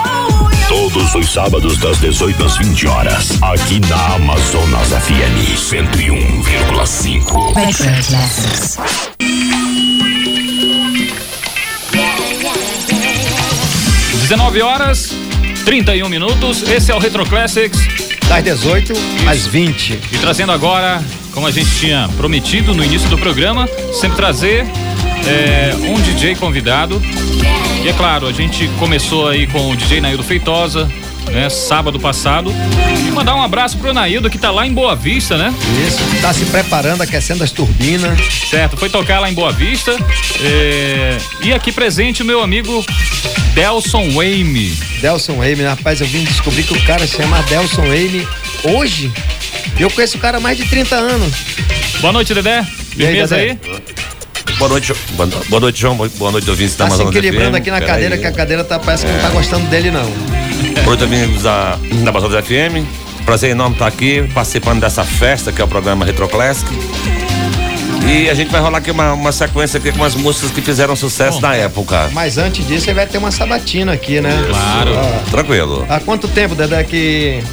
[0.68, 3.42] Todos os sábados das 18 às 20 horas.
[3.42, 7.54] Aqui na Amazonas FM 101,5.
[7.56, 8.78] Retro Classics.
[14.28, 15.16] 19 horas,
[15.64, 16.62] 31 minutos.
[16.64, 17.80] Esse é o Retro Classics.
[18.28, 18.92] Das 18
[19.26, 19.94] às 20.
[20.12, 21.02] E trazendo agora,
[21.32, 24.66] como a gente tinha prometido no início do programa, sempre trazer
[25.26, 27.02] é, um DJ convidado.
[27.82, 30.92] E é claro, a gente começou aí com o DJ Naildo Feitosa,
[31.38, 32.52] né, sábado passado.
[33.08, 35.54] E mandar um abraço pro Naildo que tá lá em Boa Vista, né?
[35.88, 38.18] Isso, tá se preparando, aquecendo as turbinas.
[38.50, 39.96] Certo, foi tocar lá em Boa Vista.
[40.42, 42.84] é, e aqui presente o meu amigo
[43.54, 44.70] Delson Wayme.
[45.00, 48.28] Delson Wayne, rapaz, eu vim descobrir que o cara se chama Delson Wayne
[48.64, 49.12] hoje.
[49.80, 51.34] Eu conheço o cara há mais de 30 anos.
[52.02, 52.64] Boa noite, Dedé.
[52.96, 53.54] Firmeza aí?
[53.54, 53.82] Dedé?
[54.58, 55.96] Boa noite, boa no- boa noite, João.
[55.96, 58.22] Boa noite, ouvintes da Tá se Amazonas equilibrando aqui na Pera cadeira, aí.
[58.22, 60.12] que a cadeira tá, parece que não tá gostando dele, não.
[60.88, 62.88] Noite, ouvintes da, da Amazonas FM.
[63.26, 66.66] Prazer enorme estar aqui participando dessa festa que é o programa Retro Classic.
[68.08, 70.96] E a gente vai rolar aqui uma, uma sequência aqui com umas músicas que fizeram
[70.96, 72.10] sucesso na época.
[72.14, 74.46] Mas antes disso, ele vai ter uma sabatina aqui, né?
[74.48, 74.92] Claro.
[74.96, 75.86] Ó, Tranquilo.
[75.90, 77.44] há quanto tempo, Dedé, que,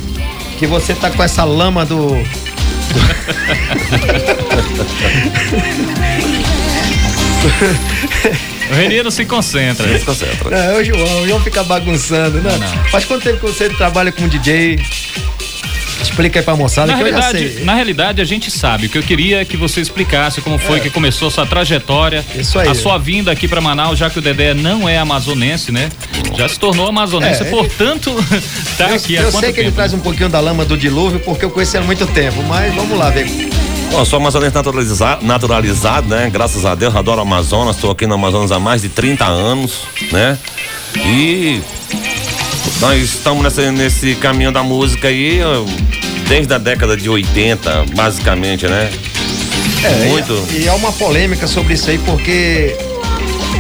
[0.56, 2.10] que você tá com essa lama do.
[8.70, 9.86] O Renier não se concentra.
[9.86, 10.50] Não se concentra.
[10.50, 12.50] Não, é o João, o João fica bagunçando, né?
[12.90, 14.78] Faz quanto tempo que você trabalha como DJ?
[16.02, 17.64] Explica aí pra moçada Na que eu já realidade, sei.
[17.64, 18.86] na realidade, a gente sabe.
[18.86, 20.80] O que eu queria é que você explicasse como foi É.
[20.82, 22.24] que começou sua trajetória.
[22.34, 22.68] Isso aí.
[22.68, 25.88] A sua vinda aqui pra Manaus, já que o Dedé não é amazonense, né?
[26.36, 28.14] Já se tornou amazonense, É, ele- portanto,
[28.76, 31.20] tá eu aqui há eu sei que ele traz um pouquinho da lama do dilúvio,
[31.20, 33.26] porque eu conheci ele há muito tempo, mas vamos lá ver.
[33.94, 36.28] Bom, eu sou amazonense naturalizado, naturalizado, né?
[36.28, 37.76] Graças a Deus, adoro Amazonas.
[37.76, 40.36] Estou aqui no Amazonas há mais de 30 anos, né?
[40.96, 41.60] E
[42.80, 45.38] nós estamos nessa- nesse caminho da música aí
[46.28, 48.90] desde a década de 80, basicamente, né?
[49.84, 50.44] É, Muito.
[50.50, 52.76] E, e há uma polêmica sobre isso aí, porque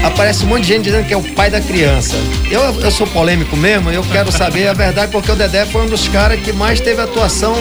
[0.04, 2.14] aparece um monte de gente dizendo que é o pai da criança.
[2.50, 5.86] Eu, eu sou polêmico mesmo, eu quero saber a verdade, porque o Dedé foi um
[5.86, 7.56] dos caras que mais teve atuação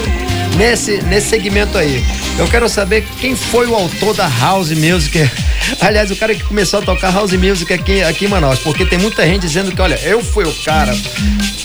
[0.58, 2.04] nesse, nesse segmento aí.
[2.38, 5.30] Eu quero saber quem foi o autor da House Music.
[5.80, 9.00] Aliás, o cara que começou a tocar House Music aqui, aqui em Manaus, porque tem
[9.00, 10.96] muita gente dizendo que, olha, eu fui o cara.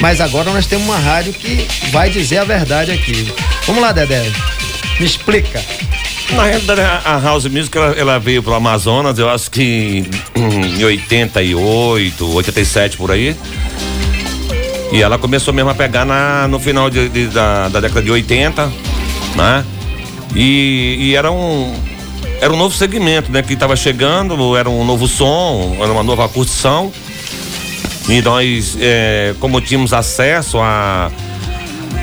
[0.00, 3.32] Mas agora nós temos uma rádio que vai dizer a verdade aqui.
[3.66, 4.30] Vamos lá, Dedé.
[4.98, 5.60] Me explica.
[6.34, 10.04] Na realidade, a House Music ela, ela veio pro Amazonas, eu acho que
[10.36, 13.34] em 88, 87 por aí.
[14.92, 18.10] E ela começou mesmo a pegar na, no final de- de- da, da década de
[18.10, 18.70] 80,
[19.36, 19.64] né?
[20.34, 21.74] E, e era um
[22.40, 23.42] era um novo segmento, né?
[23.42, 26.92] Que estava chegando, era um novo som, era uma nova curtição.
[28.08, 31.10] E nós, é, como tínhamos acesso a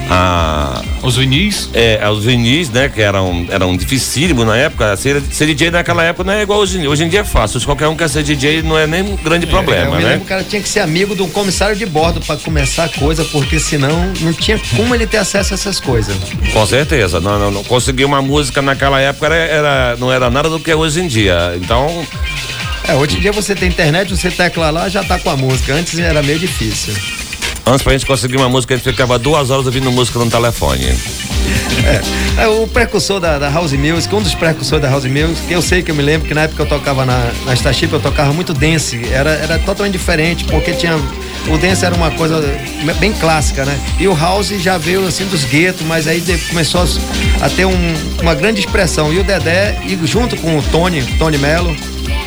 [0.10, 1.70] a os vinis?
[1.74, 4.96] É, os vinis, né, que eram, eram dificílimos na época.
[4.98, 6.90] Ser, ser DJ naquela época não é igual hoje em dia.
[6.90, 7.60] Hoje em dia é fácil.
[7.60, 10.04] Se qualquer um quer ser DJ, não é nem um grande É, eu problema, me
[10.04, 10.18] né?
[10.18, 12.90] que o cara tinha que ser amigo de um comissário de bordo para começar a
[12.90, 16.16] coisa, porque senão não tinha como ele ter acesso a essas coisas.
[16.52, 17.20] Com certeza.
[17.20, 17.64] Não, não, não.
[17.64, 21.08] Conseguir uma música naquela época era, era- não era nada do que é hoje em
[21.08, 21.54] dia.
[21.56, 22.06] Então,
[22.88, 25.74] É, hoje em dia você tem internet, você tecla lá, já tá com a música.
[25.74, 26.94] Antes era meio difícil.
[27.66, 30.86] Antes pra gente conseguir uma música, a gente ficava duas horas ouvindo música no telefone.
[32.38, 35.54] É, é, o precursor da, da House Music, um dos precursores da House Music, que
[35.54, 38.00] eu sei que eu me lembro que na época eu tocava na, na Starship, eu
[38.00, 39.00] tocava muito dance.
[39.12, 40.96] Era, era totalmente diferente, porque tinha.
[41.48, 42.42] O dance era uma coisa
[43.00, 43.80] bem clássica, né?
[44.00, 47.96] E o House já veio assim dos guetos, mas aí começou a, a ter um-
[48.22, 49.14] uma grande expressão.
[49.14, 51.76] E o Dedé, e junto com o Tony, Tony Mello,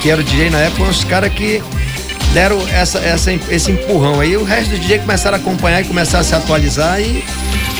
[0.00, 1.60] que era o DJ na época, os caras que
[2.32, 4.36] deram essa, essa, esse empurrão aí.
[4.36, 7.24] O resto do DJ começaram a acompanhar e começaram a se atualizar e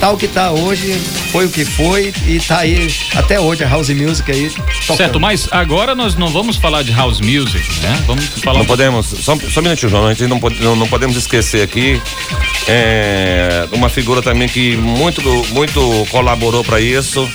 [0.00, 0.92] tá o que tá hoje,
[1.32, 4.48] foi o que foi e tá aí até hoje a House Music aí.
[4.50, 4.96] tocando.
[4.96, 8.02] Certo, mas agora nós não vamos falar de house music, né?
[8.06, 10.86] Vamos falar Não podemos, só, só um minutinho, João, a gente não, pode- não, não
[10.86, 12.00] podemos esquecer aqui
[12.68, 15.20] é, uma figura também que muito,
[15.52, 17.28] muito colaborou para isso,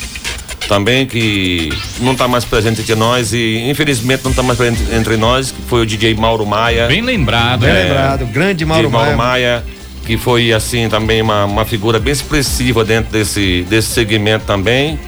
[0.67, 1.69] também que
[1.99, 5.61] não está mais presente entre nós e infelizmente não está mais presente entre nós, que
[5.63, 6.87] foi o DJ Mauro Maia.
[6.87, 9.57] Bem lembrado, Bem lembrado, grande Mauro DJ Mauro Maia.
[9.57, 9.63] Maia,
[10.05, 14.99] que foi assim também uma, uma figura bem expressiva dentro desse, desse segmento também.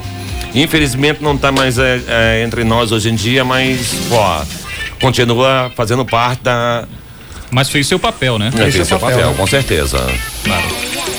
[0.54, 4.22] Infelizmente não está mais é, é, entre nós hoje em dia, mas pô,
[5.02, 6.86] continua fazendo parte da.
[7.52, 8.52] Mas fez seu papel, né?
[8.52, 9.36] Fez seu papel, né?
[9.38, 9.98] com certeza.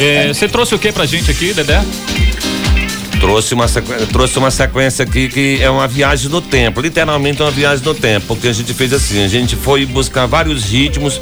[0.01, 1.83] É, Você trouxe o que pra gente aqui, Dedé?
[3.21, 3.89] Trouxe uma, sequ...
[4.13, 8.27] trouxe uma sequência aqui que é uma viagem no tempo, literalmente uma viagem no tempo,
[8.29, 11.21] porque a gente fez assim, a gente foi buscar vários ritmos,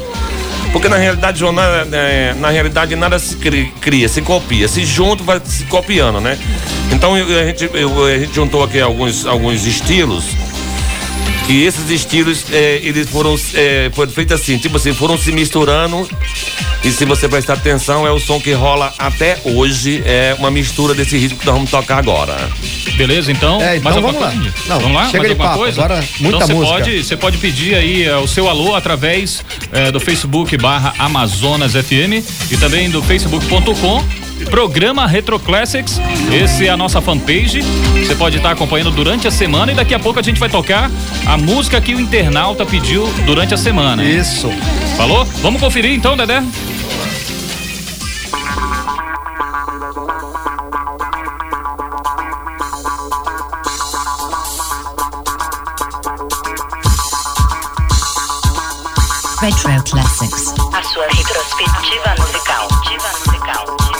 [0.73, 5.23] porque na realidade, João, na, na- realidade nada se cri- cria, se copia, se junto
[5.23, 6.37] vai se copiando, né?
[6.91, 10.25] Então a, gente, eu- a gente juntou aqui alguns, alguns estilos,
[11.45, 16.07] que esses estilos, eh, eles foram, eh, foram feitos assim, tipo assim, foram se misturando
[16.85, 20.93] e se você prestar atenção, é o som que rola até hoje, é uma mistura
[20.93, 22.37] desse ritmo que nós vamos tocar agora.
[22.95, 23.59] Beleza, então.
[23.59, 24.31] É, então vamos lá.
[24.67, 25.05] Não, vamos lá?
[25.07, 25.83] chega mais de papo, coisa?
[25.83, 26.73] agora muita então você música.
[26.73, 31.73] pode, você pode pedir aí eh, o seu alô através eh, do Facebook barra Amazonas
[31.73, 35.99] FM e também do facebook.com Programa Retro Classics,
[36.31, 37.61] esse é a nossa fanpage.
[37.61, 40.91] Você pode estar acompanhando durante a semana e daqui a pouco a gente vai tocar
[41.25, 44.03] a música que o internauta pediu durante a semana.
[44.03, 44.49] Isso.
[44.97, 45.25] Falou?
[45.41, 46.43] Vamos conferir então, Dedé?
[59.45, 60.53] Retro Classics.
[60.73, 62.67] A sua retrospectiva musical.
[62.83, 63.94] Diva musical.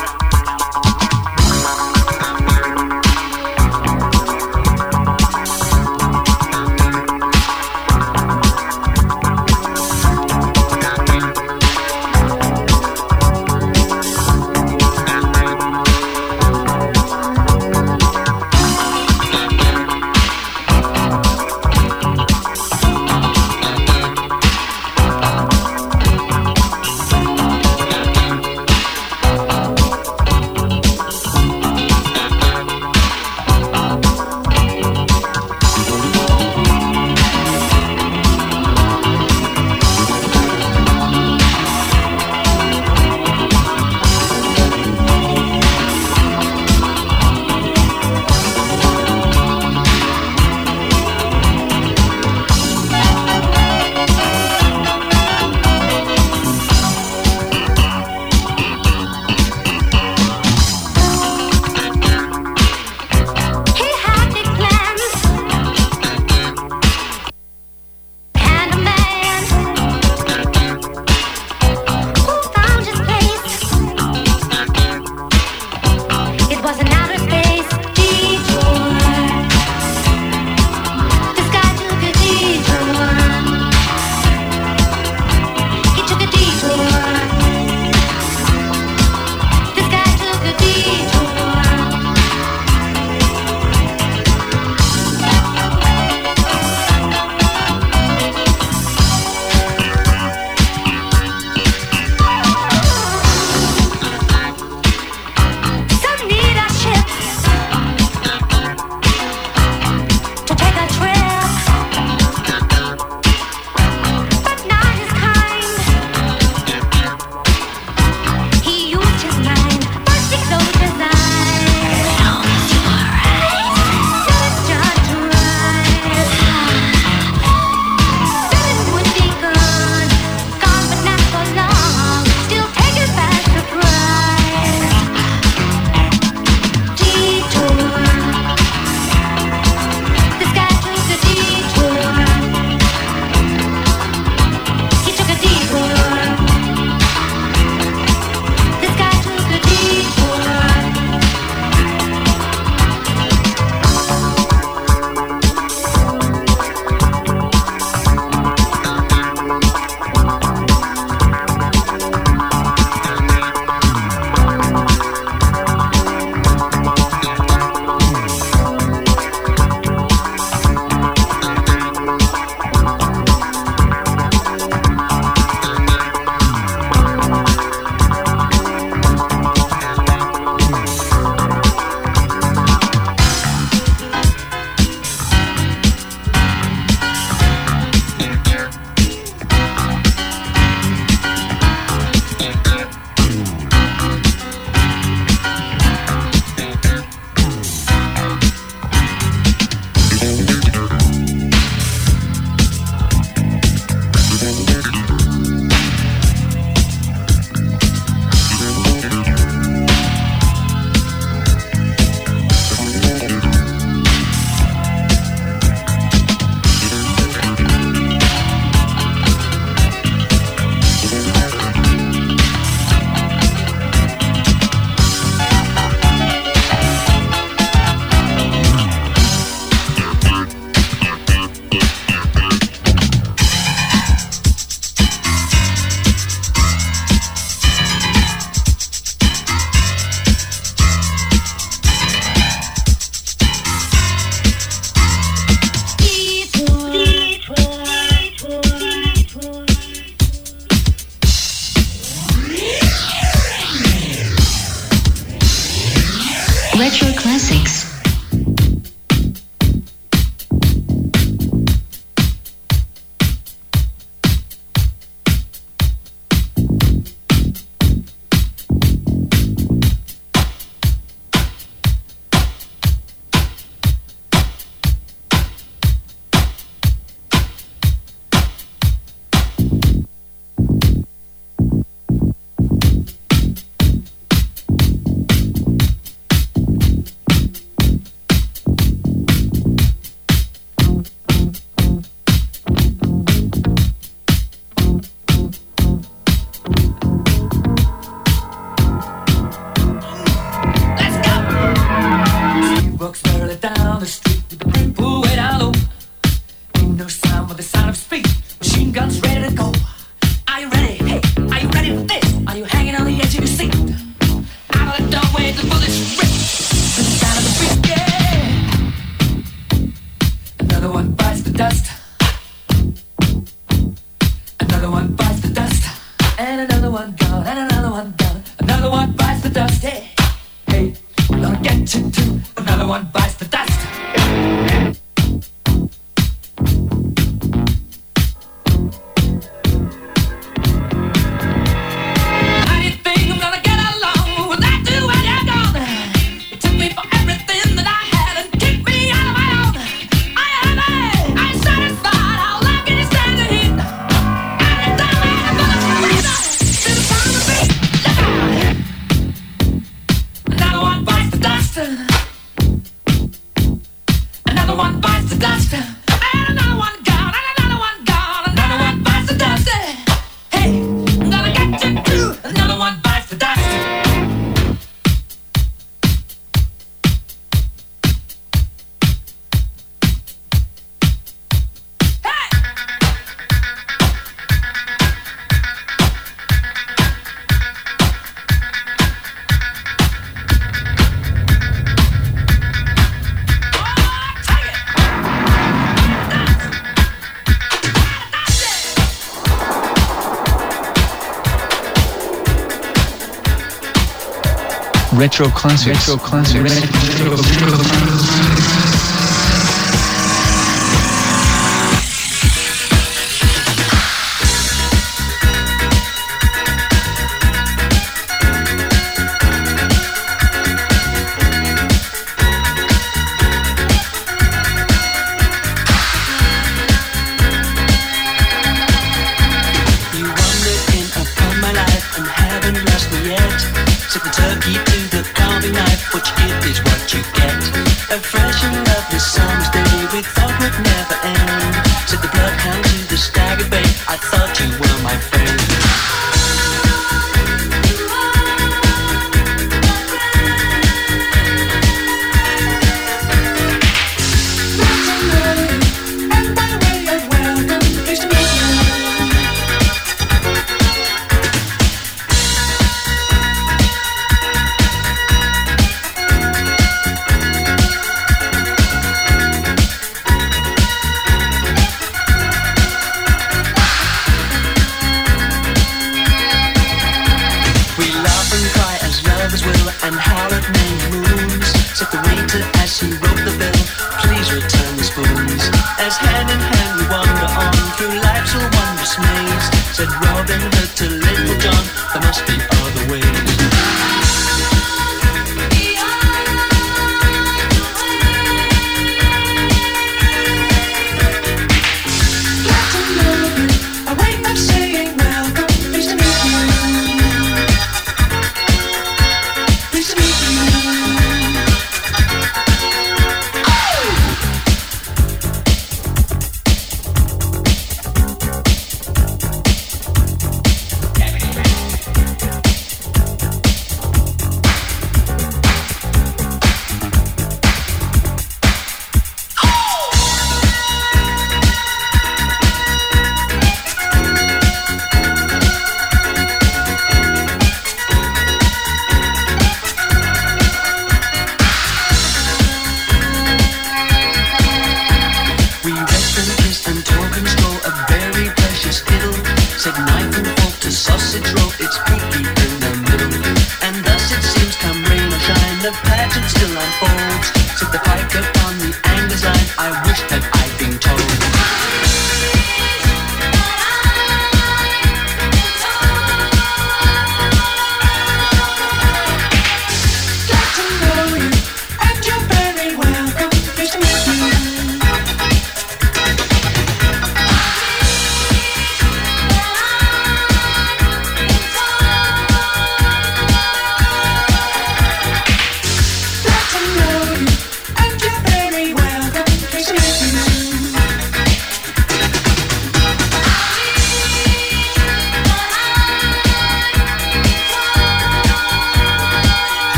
[405.16, 406.08] Retro Classics.
[406.10, 406.74] Retro Classics.
[407.20, 408.85] You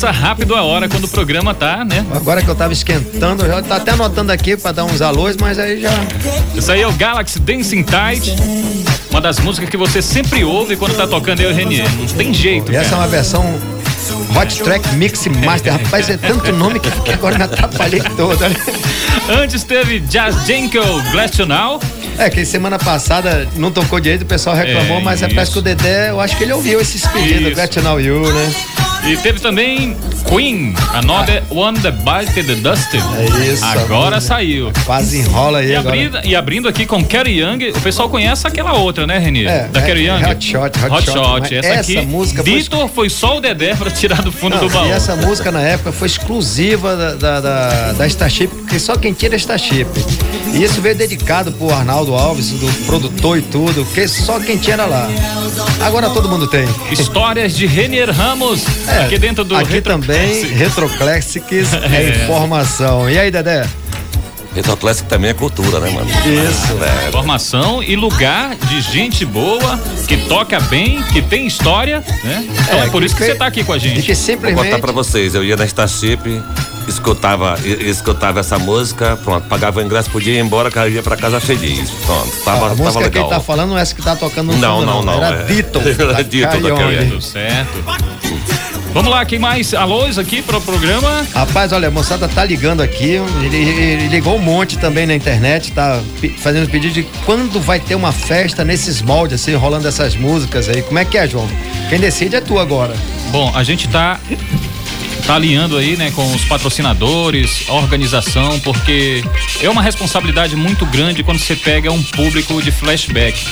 [0.00, 2.06] passa rápido a hora quando o programa tá, né?
[2.14, 5.36] Agora que eu tava esquentando, eu já tá até anotando aqui pra dar uns alôs,
[5.38, 5.90] mas aí já.
[6.54, 8.34] Isso aí é o Galaxy Dancing Tide.
[9.10, 11.86] Uma das músicas que você sempre ouve quando tá tocando eu e o Renier.
[11.98, 12.72] Não tem jeito.
[12.72, 13.44] E essa é uma versão
[14.34, 15.74] Hot Track Mix Master.
[15.74, 18.38] Rapaz, é tanto nome que, agora me atrapalhei todo.
[19.28, 21.78] Antes teve Jazz Jenkel Glass to Now.
[22.16, 25.58] É, que semana passada não tocou direito, o pessoal reclamou, É, mas é, parece que
[25.58, 28.54] o Dedé, eu acho que ele ouviu esses pedidos, to Know You, né?
[29.06, 29.96] E teve também
[30.28, 33.02] Queen, Another One the Bite the Dusted.
[33.18, 33.64] É isso.
[33.64, 34.70] Agora saiu.
[34.84, 35.94] Quase enrola aí E agora.
[35.96, 39.50] abrindo, e abrindo aqui com Carrie Young, o pessoal conhece aquela outra, né, Renier?
[39.50, 40.22] É, da é, Carrie Young.
[40.30, 43.74] Hot Shot, Hot Shot, mas Essa, essa aqui, música foi- Vitor foi só o Dedé
[43.74, 44.86] pra tirar do fundo Não, do baú.
[44.86, 49.12] E essa música na época foi exclusiva da, da, da, da Starship, porque só quem
[49.12, 49.88] tira é Starship.
[50.54, 54.74] E isso veio dedicado pro Arnaldo Alves, do produtor e tudo, porque só quem tinha
[54.74, 55.08] era lá.
[55.80, 56.68] Agora todo mundo tem.
[56.92, 60.54] Histórias de Renier Ramos, É, aqui dentro do Aqui Retro também, Classic.
[60.54, 62.22] Retro Classics é É.
[62.24, 63.10] informação.
[63.10, 63.66] E aí, Dedé?
[64.54, 66.08] Retro Classic também é cultura, né, mano?
[66.08, 66.72] Isso.
[67.04, 72.44] É, Informação e lugar de gente boa, que toca bem, que tem história, né?
[72.48, 74.02] Então é, por que isso que você tá aqui com a E gente.
[74.02, 74.64] que Vou simplesmente.
[74.64, 76.40] contar pra vocês, eu ia na Starship,
[76.90, 81.40] escutava, escutava essa música, pronto, pagava o ingresso, podia ir embora, cara, ia pra casa
[81.40, 81.90] feliz.
[81.90, 83.28] Pronto, tava, a tava música que ele legal.
[83.28, 85.44] tá falando não é essa que tá tocando no Não, fundo, não, não, Era é.
[85.44, 85.78] Dito.
[85.98, 87.84] Era Dito da Carrie Tudo certo.
[88.92, 89.72] Vamos lá, quem mais?
[89.72, 91.24] Alôs aqui pro programa.
[91.32, 93.20] Rapaz, olha, a moçada tá ligando aqui.
[93.44, 96.00] Ele, ele ligou um monte também na internet, tá
[96.38, 100.82] fazendo pedido de quando vai ter uma festa nesses moldes, assim, rolando essas músicas aí.
[100.82, 101.48] Como é que é, João?
[101.88, 102.92] Quem decide é tu agora.
[103.30, 104.18] Bom, a gente tá
[105.20, 109.22] tá alinhando aí, né, com os patrocinadores, a organização, porque
[109.60, 113.44] é uma responsabilidade muito grande quando você pega um público de flashback.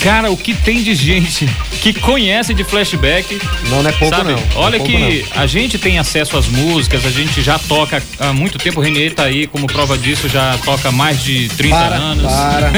[0.00, 1.48] Cara, o que tem de gente
[1.80, 3.40] que conhece de flashback.
[3.68, 4.32] Não, não é pouco sabe?
[4.32, 4.42] não.
[4.56, 8.32] Olha é pouco que a gente tem acesso às músicas, a gente já toca há
[8.32, 8.80] muito tempo.
[8.80, 12.32] O Renier tá aí, como prova disso, já toca há mais de 30 Para, anos.
[12.32, 12.72] para.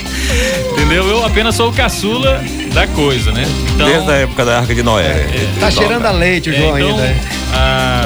[0.72, 1.08] Entendeu?
[1.08, 2.42] Eu apenas sou o caçula
[2.72, 3.44] da coisa, né?
[3.74, 5.26] Então, Desde a época da Arca de Noé.
[5.58, 7.06] Tá cheirando a leite o é, João então, ainda.
[7.06, 7.16] hein?
[7.52, 8.04] ah,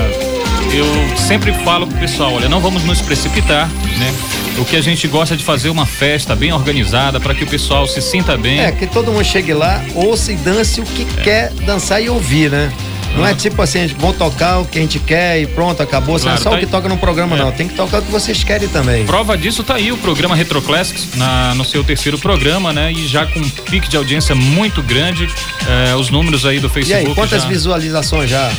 [0.73, 3.69] eu sempre falo pro pessoal, olha, não vamos nos precipitar,
[3.99, 4.15] né?
[4.59, 7.47] O que a gente gosta de fazer é uma festa bem organizada para que o
[7.47, 8.61] pessoal se sinta bem.
[8.61, 12.51] É, que todo mundo chegue lá, ouça e dance o que quer dançar e ouvir,
[12.51, 12.73] né?
[13.17, 16.19] Não é tipo assim, vamos tocar o que a gente quer e pronto, acabou.
[16.19, 16.71] Claro, é só tá o que aí.
[16.71, 17.39] toca no programa, É.
[17.39, 17.53] não.
[17.53, 19.05] Tem que tocar o que vocês querem também.
[19.07, 22.93] Prova disso tá aí o programa Retro Classics na, no seu terceiro programa, né?
[22.93, 25.29] E já com um pique de audiência muito grande.
[25.67, 27.09] é, os números aí do E Facebook.
[27.09, 28.51] aí, quantas já- visualizações já?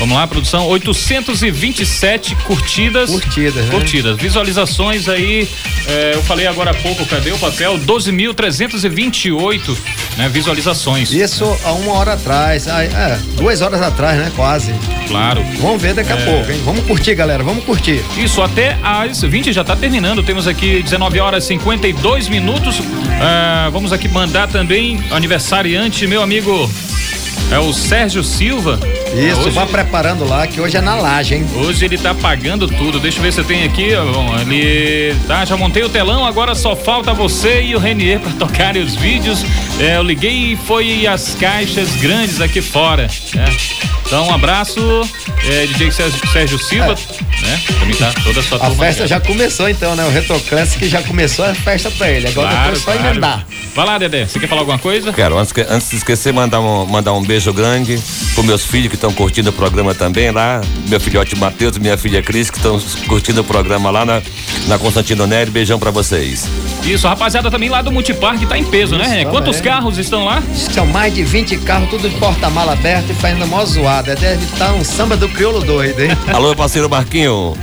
[0.00, 0.66] Vamos lá, produção.
[0.66, 3.10] 827 curtidas.
[3.10, 3.70] Curtidas, né?
[3.70, 4.16] Curtidas.
[4.16, 5.46] Visualizações aí.
[5.86, 7.78] é, eu falei agora há pouco, cadê o papel?
[7.80, 9.76] 12.328
[10.16, 11.12] né, visualizações.
[11.12, 12.66] Isso há uma hora atrás.
[12.66, 14.32] Ah, é, duas horas atrás, né?
[14.34, 14.74] Quase.
[15.06, 15.44] Claro.
[15.60, 16.24] Vamos ver daqui a É.
[16.24, 16.60] pouco, hein?
[16.64, 17.44] Vamos curtir, galera.
[17.44, 18.02] Vamos curtir.
[18.16, 20.22] Isso, até às 20 já está terminando.
[20.22, 22.80] Temos aqui 19 horas e 52 minutos.
[23.20, 26.70] Ah, vamos aqui mandar também aniversariante, meu amigo.
[27.52, 28.78] É o Sérgio Silva.
[29.14, 31.46] Isso, Hoje- vá preparando lá, que hoje é na laje, hein?
[31.56, 33.00] Hoje ele tá pagando tudo.
[33.00, 33.90] Deixa eu ver se eu tenho aqui.
[33.94, 38.32] ó, ele tá, já montei o telão, agora só falta você e o Renier para
[38.38, 39.44] tocarem os vídeos.
[39.80, 43.08] É, eu liguei e foi as caixas grandes aqui fora.
[43.34, 43.44] né?
[44.06, 44.80] Então, um abraço,
[45.44, 46.96] é, DJ Sérgio, Silva,
[47.42, 47.60] né?
[47.78, 48.84] Também tá toda a sua A turma.
[48.84, 49.08] festa ligada.
[49.08, 50.04] já começou então, né?
[50.04, 52.26] O Retro Classic já começou a festa pra ele.
[52.26, 53.08] Agora Claro, depois é só claro.
[53.14, 53.46] emendar.
[53.72, 54.26] Vai lá, Dedé.
[54.26, 55.12] Você quer falar alguma coisa?
[55.12, 58.00] Quero, antes, antes de esquecer, mandar um, mandar um beijo grande
[58.34, 60.60] para meus filhos que estão curtindo o programa também lá.
[60.88, 62.78] Meu filhote Matheus e minha filha Cris, que estão
[63.08, 64.20] curtindo o programa lá na,
[64.68, 65.50] na Constantino Nery.
[65.50, 66.46] Beijão para vocês.
[66.84, 69.22] Isso, a rapaziada também lá do Multiparque tá em peso, né?
[69.22, 69.72] Isso, Quantos também.
[69.72, 70.42] carros estão lá?
[70.54, 74.14] São mais de 20 carros, tudo de porta-mala aberto e fazendo mó zoada.
[74.14, 76.10] Deve estar um samba do crioulo doido, hein?
[76.32, 77.56] Alô, meu parceiro Marquinho.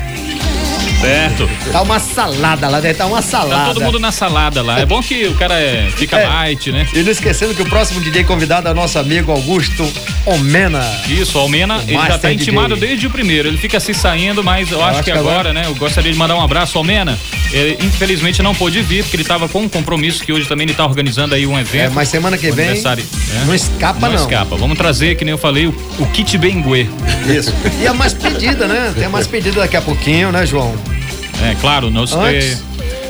[1.02, 1.48] Certo.
[1.72, 3.66] Tá uma salada lá, deve estar uma salada.
[3.68, 4.80] Tá todo mundo na salada lá.
[4.80, 6.28] É bom que o cara é, fica É.
[6.28, 6.88] light, né?
[6.94, 9.88] E não esquecendo que o próximo DJ convidado é o nosso amigo Augusto
[10.26, 10.84] Omena.
[11.08, 12.88] Isso, o Almena, ele já tá intimado DJ.
[12.90, 13.48] desde o primeiro.
[13.48, 15.64] Ele fica se saindo, mas eu, acho, acho que que agora, agora- né?
[15.68, 17.18] Eu gostaria de mandar um abraço Almena.
[17.52, 20.74] Ele, infelizmente não pôde vir, porque ele tava com um compromisso que hoje também ele
[20.74, 21.86] tá organizando aí um evento.
[21.86, 23.08] É, mas semana que um vem né?
[23.46, 24.16] não escapa, não.
[24.16, 24.56] escapa.
[24.58, 26.88] Vamos trazer, que nem eu falei, o, o kit Benguê.
[27.28, 27.54] Isso.
[27.82, 28.92] E a mais pedida, né?
[28.96, 30.76] Tem a mais pedida daqui a pouquinho, né, João?
[31.44, 32.14] É, claro, nós.
[32.14, 32.68] Antes, é...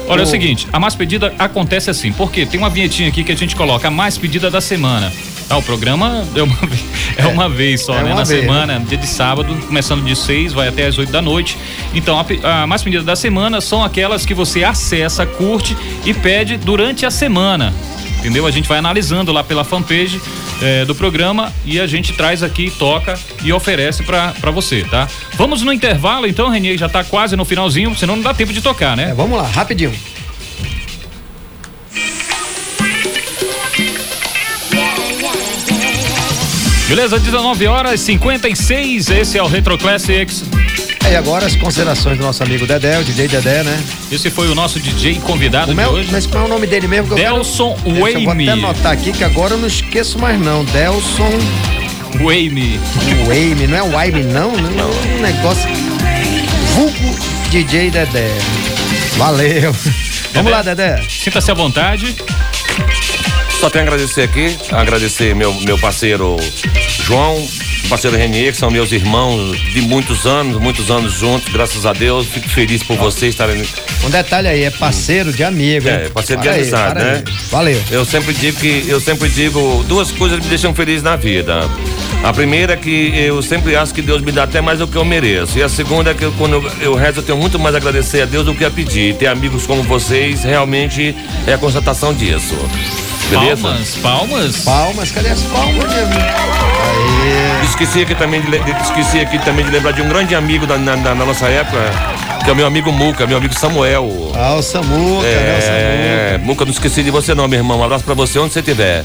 [0.10, 3.24] Olha, é o o- seguinte, a mais pedida acontece assim, porque tem uma vinhetinha aqui
[3.24, 5.12] que a gente coloca a mais pedida da semana.
[5.50, 6.86] Ah, o programa é uma, vez-
[7.18, 8.10] é uma vez só, é né?
[8.14, 11.58] Na vez, semana, dia de sábado, começando de 6, vai até as 8 da noite.
[11.94, 15.76] Então, a, a mais pedida da semana são aquelas que você acessa, curte
[16.06, 17.74] e pede durante a semana.
[18.20, 18.46] Entendeu?
[18.46, 20.20] A gente vai analisando lá pela fanpage
[20.62, 25.08] eh, do programa e a gente traz aqui, toca e oferece pra pra você, tá?
[25.36, 28.62] Vamos no intervalo, então, Renier, já tá quase no finalzinho, senão não dá tempo de
[28.62, 29.12] tocar, né?
[29.12, 29.94] É, vamos lá, rapidinho.
[36.88, 40.46] Beleza, 19 horas 56, esse é o Retro Classics.
[41.06, 43.82] É, e agora as considerações do nosso amigo Dedé, o DJ Dedé, né?
[44.12, 46.10] Esse foi o nosso DJ convidado Como de é, hoje.
[46.12, 47.08] mas qual é o nome dele mesmo?
[47.08, 50.20] Que eu quero- Delson Deixa, Eu vou até anotar aqui que agora eu não esqueço
[50.20, 50.66] mais não.
[50.66, 51.30] Delson
[52.22, 52.80] Wayme.
[53.28, 54.52] Wayme, não é Wayme não?
[54.52, 54.86] Não é
[55.18, 55.70] um negócio...
[56.76, 57.16] Vulgo
[57.50, 58.30] DJ Dedé.
[59.18, 59.74] Valeu.
[60.34, 61.02] Vamos lá, Dedé.
[61.10, 62.16] Sinta-se à vontade.
[63.60, 66.38] Só tenho a agradecer aqui, agradecer meu, meu parceiro
[67.04, 67.36] João,
[67.88, 72.28] parceiro Renier, que são meus irmãos de muitos anos, muitos anos juntos, graças a Deus.
[72.28, 73.64] Fico feliz por vocês estarem.
[74.04, 75.88] Um detalhe aí, é parceiro de amigo?
[75.88, 77.24] É, parceiro de Para aí, amizade, né?
[77.26, 77.34] aí.
[77.50, 77.82] Valeu.
[77.90, 81.62] Eu sempre digo que eu sempre digo duas coisas que me deixam feliz na vida.
[82.24, 84.96] A primeira é que eu sempre acho que Deus me dá até mais do que
[84.96, 85.58] eu mereço.
[85.58, 87.78] E a segunda é que eu, quando eu, eu rezo, eu tenho muito mais a
[87.78, 89.16] agradecer a Deus do que a pedir.
[89.16, 91.16] Ter amigos como vocês realmente
[91.46, 92.56] é a constatação disso.
[93.30, 93.62] Beleza?
[93.64, 94.58] Palmas, palmas.
[94.64, 95.84] Palmas, cadê as palmas?
[95.94, 97.66] Aí.
[97.66, 98.50] Esqueci aqui também de,
[98.82, 101.78] esqueci aqui também de lembrar de um grande amigo da, na, na- na nossa época,
[102.44, 104.32] que é o meu amigo Muca, meu amigo Samuel.
[104.36, 105.58] Ah, o Samuca, né?
[105.58, 105.78] O Samuca.
[105.78, 107.80] É, Muca, não esqueci de você não, meu irmão.
[107.80, 109.04] Um abraço pra você onde você estiver.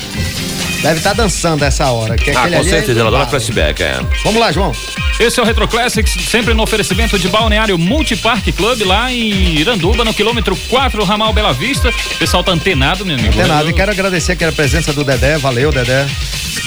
[0.83, 2.17] Deve estar dançando essa hora.
[2.17, 4.01] Que Ah, aquele com ali é certeza, ela adora flashback, é.
[4.25, 4.73] Vamos lá, João.
[5.21, 10.05] Esse é o Retro Classics, sempre no oferecimento de Balneário Multipark Club, lá em Iranduba,
[10.05, 11.91] no quilômetro 4, ramal Bela Vista.
[11.91, 13.35] O pessoal tá antenado, meu amigo.
[13.47, 13.71] Nada.
[13.71, 15.39] E quero agradecer aqui a presença do Dedé.
[15.39, 16.07] Valeu, Dedé.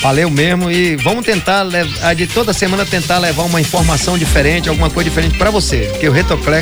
[0.02, 0.72] Valeu mesmo.
[0.72, 1.66] E vamos tentar,
[2.16, 5.90] de toda semana, tentar levar uma informação diferente, alguma coisa diferente pra você.
[5.92, 6.56] Porque o também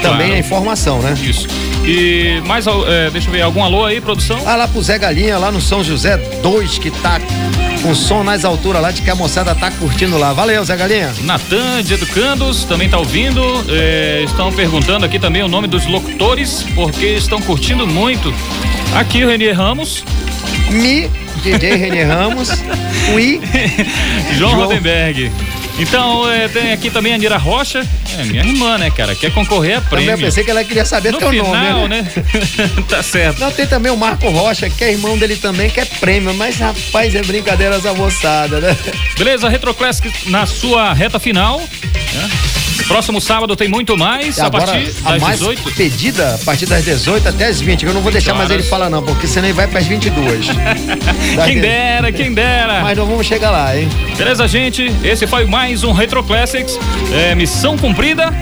[0.00, 0.22] Claro.
[0.22, 1.14] é informação, né?
[1.22, 1.46] Isso.
[1.84, 4.40] E mais, é, deixa eu ver, algum alô aí, produção?
[4.46, 7.20] Ah, lá pro Zé Galinha, lá no São José 2, que tá
[7.82, 10.32] com som nas alturas lá, de que a moçada tá curtindo lá.
[10.32, 11.12] Valeu, Zé Galinha.
[11.22, 13.42] Natan de Educandos também tá ouvindo.
[13.68, 18.32] é, estão perguntando aqui também o nome dos locutores, porque estão curtindo muito.
[18.94, 20.04] Aqui o Renier Ramos.
[20.70, 21.10] Mi,
[21.42, 22.50] DJ René Ramos.
[23.14, 23.40] Ui.
[24.36, 24.66] João, João.
[24.66, 25.30] Rodenberg.
[25.80, 27.86] Então, é, tem aqui também a Nira Rocha.
[28.18, 29.14] É minha irmã, né, cara?
[29.14, 30.12] Quer concorrer a Também prêmio.
[30.12, 32.02] eu pensei que ela queria saber no teu final, nome, né?
[32.02, 32.70] né?
[32.88, 33.40] tá certo.
[33.40, 36.56] Não, tem também o Marco Rocha, que é irmão dele também, que é prêmio, mas
[36.58, 38.76] rapaz, é brincadeira essa moçada, né?
[39.16, 41.58] Beleza, Retro Classic na sua reta final.
[41.60, 42.30] né?
[42.86, 45.70] Próximo sábado tem muito mais, E a agora, partir a das mais 18.
[45.74, 48.62] pedida, a partir das 18 até as 20, que eu não vou deixar mais ele
[48.64, 50.46] falar não, porque senão ele vai para as 22.
[51.44, 52.80] Quem dera, quem dera.
[52.82, 53.88] Mas não vamos chegar lá, hein?
[54.16, 54.92] Beleza, gente?
[55.04, 56.78] Esse foi mais um Retro Classics.
[57.12, 58.32] É, missão cumprida.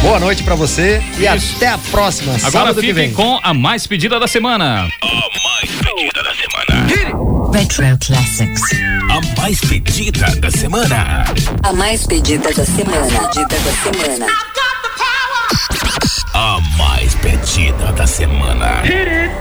[0.00, 3.12] Boa noite pra você e até a próxima, Agora sábado que fiquem vem.
[3.12, 4.88] com a mais pedida da semana.
[7.52, 8.62] Retro Classics.
[9.10, 11.24] A mais pedida da semana.
[11.62, 13.28] A mais pedida da semana.
[13.28, 14.26] Pedida da semana.
[16.34, 18.82] A mais pedida da semana.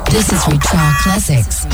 [0.10, 1.68] This is Retro Classics.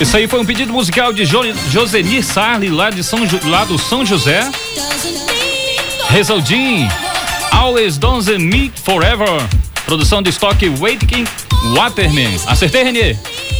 [0.00, 3.78] Isso aí foi um pedido musical de jo Josenir Sarli, lá, de São lá do
[3.78, 4.50] São José.
[6.08, 6.88] Rezaldin,
[7.62, 9.40] Always Don't Me Forever.
[9.86, 11.24] Produção de estoque Waiting
[11.76, 12.34] Waterman.
[12.48, 13.16] Acertei, Renê?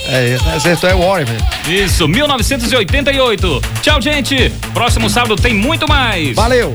[0.07, 1.29] É, acertou é o Warrior.
[1.69, 3.62] Isso, 1988.
[3.81, 4.51] Tchau, gente.
[4.74, 6.35] Próximo sábado tem muito mais.
[6.35, 6.74] Valeu.